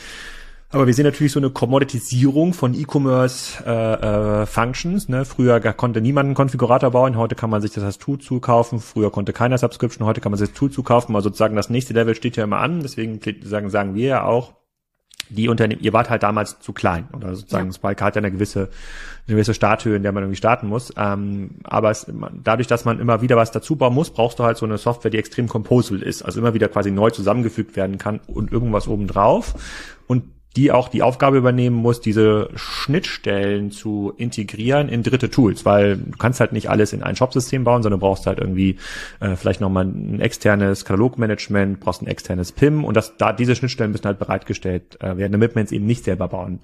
[0.74, 5.08] Aber wir sehen natürlich so eine Commoditisierung von E-Commerce äh, äh.
[5.08, 5.24] Ne?
[5.24, 8.80] Früher konnte niemand einen Konfigurator bauen, heute kann man sich das als Tool zukaufen.
[8.80, 11.16] Früher konnte keiner Subscription, heute kann man sich das Tool zukaufen.
[11.16, 12.82] Also sozusagen das nächste Level steht ja immer an.
[12.82, 14.54] Deswegen sagen, sagen wir ja auch,
[15.34, 17.74] die Unternehmen, ihr wart halt damals zu klein oder sozusagen ja.
[17.74, 18.70] Spike hat ja eine gewisse,
[19.28, 20.94] eine gewisse Starthöhe, in der man irgendwie starten muss.
[20.98, 22.12] Ähm, aber es,
[22.44, 25.12] dadurch, dass man immer wieder was dazu bauen muss, brauchst du halt so eine Software,
[25.12, 29.56] die extrem composable ist, also immer wieder quasi neu zusammengefügt werden kann und irgendwas obendrauf.
[30.08, 30.24] Und
[30.56, 36.18] die auch die Aufgabe übernehmen muss, diese Schnittstellen zu integrieren in dritte Tools, weil du
[36.18, 38.78] kannst halt nicht alles in ein Shopsystem bauen, sondern du brauchst halt irgendwie
[39.20, 43.92] äh, vielleicht nochmal ein externes Katalogmanagement, brauchst ein externes PIM und das, da diese Schnittstellen
[43.92, 46.60] müssen halt bereitgestellt äh, werden, damit man es eben nicht selber bauen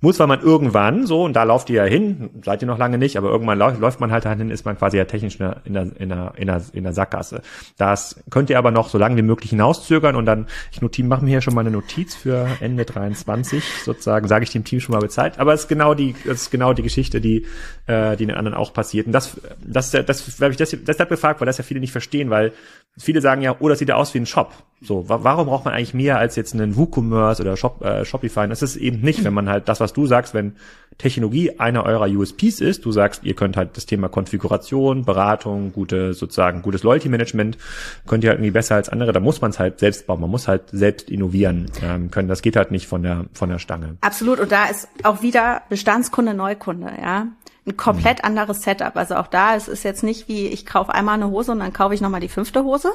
[0.00, 2.98] muss, weil man irgendwann so, und da lauft ihr ja hin, seid ihr noch lange
[2.98, 5.62] nicht, aber irgendwann läuft, läuft man halt dahin, ist man quasi ja technisch in der,
[5.64, 5.74] in
[6.08, 7.42] der, in der, in der Sackgasse.
[7.76, 11.24] Das könnt ihr aber noch so lange wie möglich hinauszögern und dann, ich notiere, mache
[11.24, 14.94] mir hier schon mal eine Notiz für Ende 23, sozusagen, sage ich dem Team schon
[14.94, 15.38] mal Bescheid.
[15.38, 17.46] Aber es ist genau die, es ist genau die Geschichte, die,
[17.86, 19.06] äh, die den anderen auch passiert.
[19.06, 21.92] Und das, das, das, das habe ich das, deshalb gefragt, weil das ja viele nicht
[21.92, 22.52] verstehen, weil
[22.98, 24.52] viele sagen ja, oh, das sieht ja aus wie ein Shop.
[24.80, 28.46] So, warum braucht man eigentlich mehr als jetzt einen WooCommerce oder Shop, äh, Shopify?
[28.46, 30.54] das ist eben nicht, wenn man halt das, was du sagst, wenn
[30.98, 36.14] Technologie einer eurer USPs ist, du sagst, ihr könnt halt das Thema Konfiguration, Beratung, gute
[36.14, 37.58] sozusagen gutes Loyalty Management,
[38.06, 39.12] könnt ihr halt irgendwie besser als andere.
[39.12, 40.20] Da muss man es halt selbst bauen.
[40.20, 42.28] Man muss halt selbst innovieren ähm, können.
[42.28, 43.96] Das geht halt nicht von der von der Stange.
[44.00, 44.38] Absolut.
[44.38, 46.92] Und da ist auch wieder Bestandskunde, Neukunde.
[47.00, 47.28] Ja,
[47.68, 48.96] ein komplett anderes Setup.
[48.96, 51.72] Also auch da, es ist jetzt nicht wie, ich kaufe einmal eine Hose und dann
[51.72, 52.92] kaufe ich nochmal die fünfte Hose,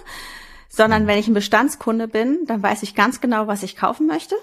[0.70, 4.36] sondern wenn ich ein Bestandskunde bin, dann weiß ich ganz genau, was ich kaufen möchte.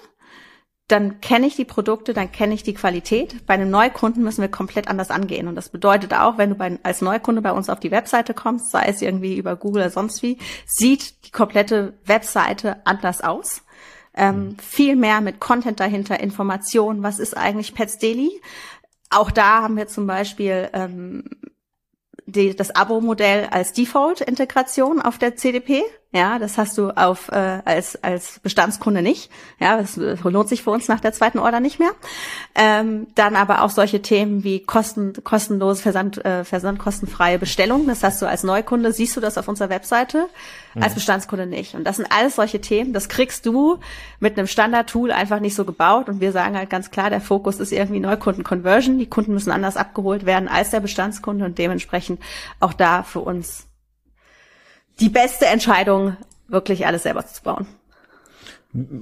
[0.89, 3.47] Dann kenne ich die Produkte, dann kenne ich die Qualität.
[3.47, 5.47] Bei einem Neukunden müssen wir komplett anders angehen.
[5.47, 8.73] Und das bedeutet auch, wenn du bei, als Neukunde bei uns auf die Webseite kommst,
[8.73, 13.63] sei es irgendwie über Google oder sonst wie, sieht die komplette Webseite anders aus.
[14.13, 14.59] Ähm, mhm.
[14.59, 18.41] viel mehr mit Content dahinter, Informationen, was ist eigentlich Pets Daily,
[19.11, 21.25] auch da haben wir zum Beispiel ähm,
[22.27, 25.83] die, das Abo-Modell als Default-Integration auf der CDP.
[26.13, 29.31] Ja, das hast du auf äh, als als Bestandskunde nicht.
[29.61, 31.93] Ja, das lohnt sich für uns nach der zweiten Order nicht mehr.
[32.57, 37.87] Ähm, dann aber auch solche Themen wie kosten kostenlose Versand äh, versandkostenfreie Bestellung.
[37.87, 40.27] Das hast du als Neukunde siehst du das auf unserer Webseite,
[40.75, 40.83] mhm.
[40.83, 41.77] als Bestandskunde nicht.
[41.77, 42.93] Und das sind alles solche Themen.
[42.93, 43.79] Das kriegst du
[44.19, 46.09] mit einem Standard-Tool einfach nicht so gebaut.
[46.09, 48.99] Und wir sagen halt ganz klar, der Fokus ist irgendwie Neukunden-Conversion.
[48.99, 52.21] Die Kunden müssen anders abgeholt werden als der Bestandskunde und dementsprechend
[52.59, 53.70] auch da für uns
[55.01, 56.17] die beste Entscheidung,
[56.49, 57.67] wirklich alles selber zu bauen.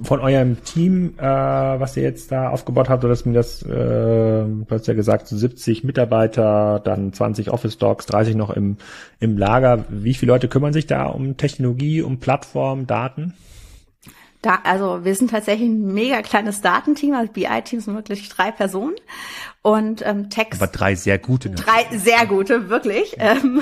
[0.01, 3.67] Von eurem Team, äh, was ihr jetzt da aufgebaut habt, oder dass mir das, äh,
[3.69, 8.77] du hast ja gesagt, 70 Mitarbeiter, dann 20 Office Docs, 30 noch im,
[9.19, 9.85] im Lager.
[9.89, 13.35] Wie viele Leute kümmern sich da um Technologie, um Plattform, Daten?
[14.41, 18.95] Da, also wir sind tatsächlich ein mega kleines Datenteam, also BI-Team sind wirklich drei Personen
[19.61, 20.61] und ähm, Text.
[20.61, 21.49] Aber drei sehr gute.
[21.49, 21.55] Ne?
[21.55, 23.33] Drei sehr gute, wirklich, ja.
[23.33, 23.61] ähm,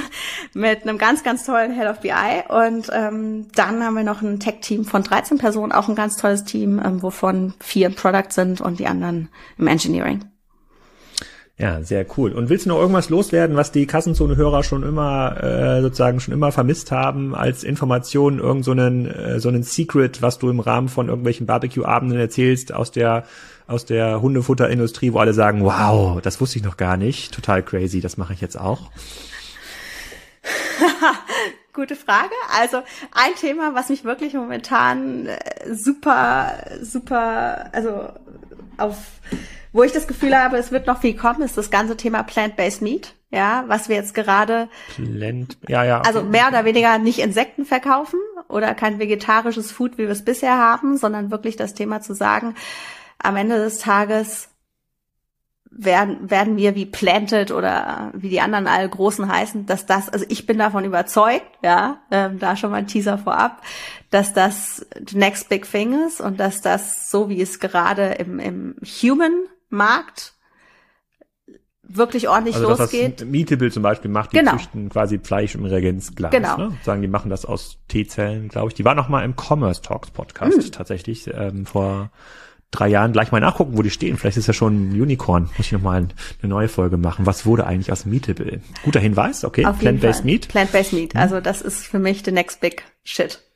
[0.53, 2.11] mit einem ganz, ganz tollen Head of BI
[2.49, 6.43] und ähm, dann haben wir noch ein Tech-Team von 13 Personen, auch ein ganz tolles
[6.43, 10.23] Team, ähm, wovon vier im Product sind und die anderen im Engineering.
[11.59, 12.33] Ja, sehr cool.
[12.33, 16.51] Und willst du noch irgendwas loswerden, was die Kassenzone-Hörer schon immer äh, sozusagen schon immer
[16.51, 20.87] vermisst haben als Information, irgend so einen äh, so einen Secret, was du im Rahmen
[20.87, 23.23] von irgendwelchen Barbecue-Abenden erzählst aus der
[23.67, 28.01] aus der Hundefutterindustrie, wo alle sagen, wow, das wusste ich noch gar nicht, total crazy,
[28.01, 28.89] das mache ich jetzt auch.
[31.73, 32.33] Gute Frage.
[32.57, 32.77] Also
[33.11, 35.37] ein Thema, was mich wirklich momentan äh,
[35.73, 38.09] super, super, also
[38.77, 38.95] auf
[39.73, 42.81] wo ich das Gefühl habe, es wird noch viel kommen, ist das ganze Thema Plant-Based
[42.81, 43.13] Meat.
[43.29, 46.01] Ja, was wir jetzt gerade, Plant, ja, ja.
[46.01, 50.57] Also mehr oder weniger nicht Insekten verkaufen oder kein vegetarisches Food, wie wir es bisher
[50.57, 52.55] haben, sondern wirklich das Thema zu sagen,
[53.19, 54.49] am Ende des Tages
[55.77, 60.25] werden, werden wir wie Planted oder wie die anderen alle großen heißen, dass das, also
[60.27, 63.61] ich bin davon überzeugt, ja, ähm, da schon mal ein Teaser vorab,
[64.09, 68.39] dass das the next big thing ist und dass das so wie es gerade im,
[68.39, 69.33] im Human
[69.69, 70.33] Markt
[71.83, 73.21] wirklich ordentlich also losgeht.
[73.21, 74.53] Das, was Meetable zum Beispiel macht, die genau.
[74.53, 76.31] züchten quasi Fleisch im Reagenzglas.
[76.31, 76.57] Genau.
[76.57, 76.77] Ne?
[76.83, 78.73] Sagen, die machen das aus T-Zellen, glaube ich.
[78.73, 80.71] Die war noch mal im Commerce Talks Podcast mhm.
[80.71, 82.11] tatsächlich ähm, vor
[82.71, 84.17] drei Jahren gleich mal nachgucken, wo die stehen.
[84.17, 85.49] Vielleicht ist ja schon ein Unicorn.
[85.57, 86.07] Muss ich noch mal
[86.41, 87.25] eine neue Folge machen.
[87.25, 88.61] Was wurde eigentlich aus Meetable?
[88.83, 89.65] Guter Hinweis, okay.
[89.79, 90.47] Plant-based Meat.
[90.47, 91.15] Plant-based Meat.
[91.15, 93.46] Also das ist für mich the next big shit.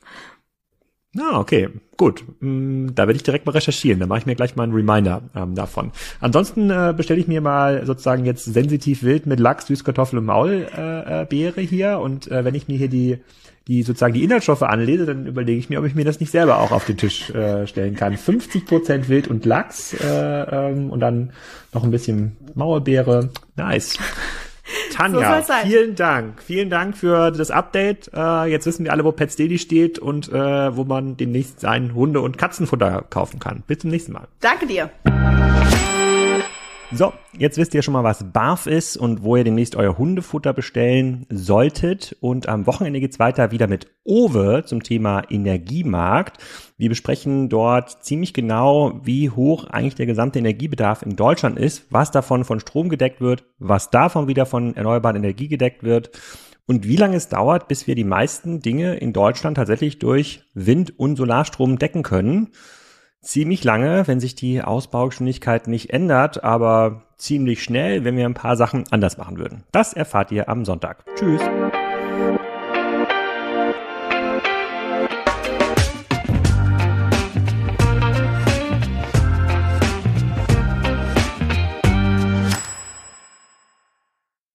[1.19, 2.23] Ah, okay, gut.
[2.39, 3.99] Mm, Da werde ich direkt mal recherchieren.
[3.99, 5.91] Da mache ich mir gleich mal einen Reminder ähm, davon.
[6.21, 11.21] Ansonsten äh, bestelle ich mir mal sozusagen jetzt sensitiv wild mit Lachs, Süßkartoffel und Maulbeere
[11.21, 11.99] äh, Beere hier.
[11.99, 13.19] Und äh, wenn ich mir hier die
[13.67, 16.59] die sozusagen die Inhaltsstoffe anlese, dann überlege ich mir, ob ich mir das nicht selber
[16.59, 18.17] auch auf den Tisch äh, stellen kann.
[18.17, 20.07] 50 Prozent Wild und Lachs äh,
[20.71, 21.31] ähm, und dann
[21.71, 23.29] noch ein bisschen Maulbeere.
[23.55, 23.99] Nice.
[24.91, 26.41] Tanja, So vielen Dank.
[26.43, 28.11] Vielen Dank für das Update.
[28.13, 31.93] Äh, jetzt wissen wir alle, wo Pets Daily steht und äh, wo man demnächst sein
[31.93, 33.63] Hunde- und Katzenfutter kaufen kann.
[33.67, 34.27] Bis zum nächsten Mal.
[34.39, 34.89] Danke dir.
[36.93, 40.51] So, jetzt wisst ihr schon mal, was BARF ist und wo ihr demnächst euer Hundefutter
[40.51, 42.17] bestellen solltet.
[42.19, 46.43] Und am Wochenende geht's weiter wieder mit Owe zum Thema Energiemarkt.
[46.77, 52.11] Wir besprechen dort ziemlich genau, wie hoch eigentlich der gesamte Energiebedarf in Deutschland ist, was
[52.11, 56.11] davon von Strom gedeckt wird, was davon wieder von erneuerbaren Energie gedeckt wird
[56.67, 60.99] und wie lange es dauert, bis wir die meisten Dinge in Deutschland tatsächlich durch Wind-
[60.99, 62.49] und Solarstrom decken können
[63.21, 68.55] ziemlich lange, wenn sich die Ausbaugeschwindigkeit nicht ändert, aber ziemlich schnell, wenn wir ein paar
[68.55, 69.63] Sachen anders machen würden.
[69.71, 71.05] Das erfahrt ihr am Sonntag.
[71.15, 71.41] Tschüss.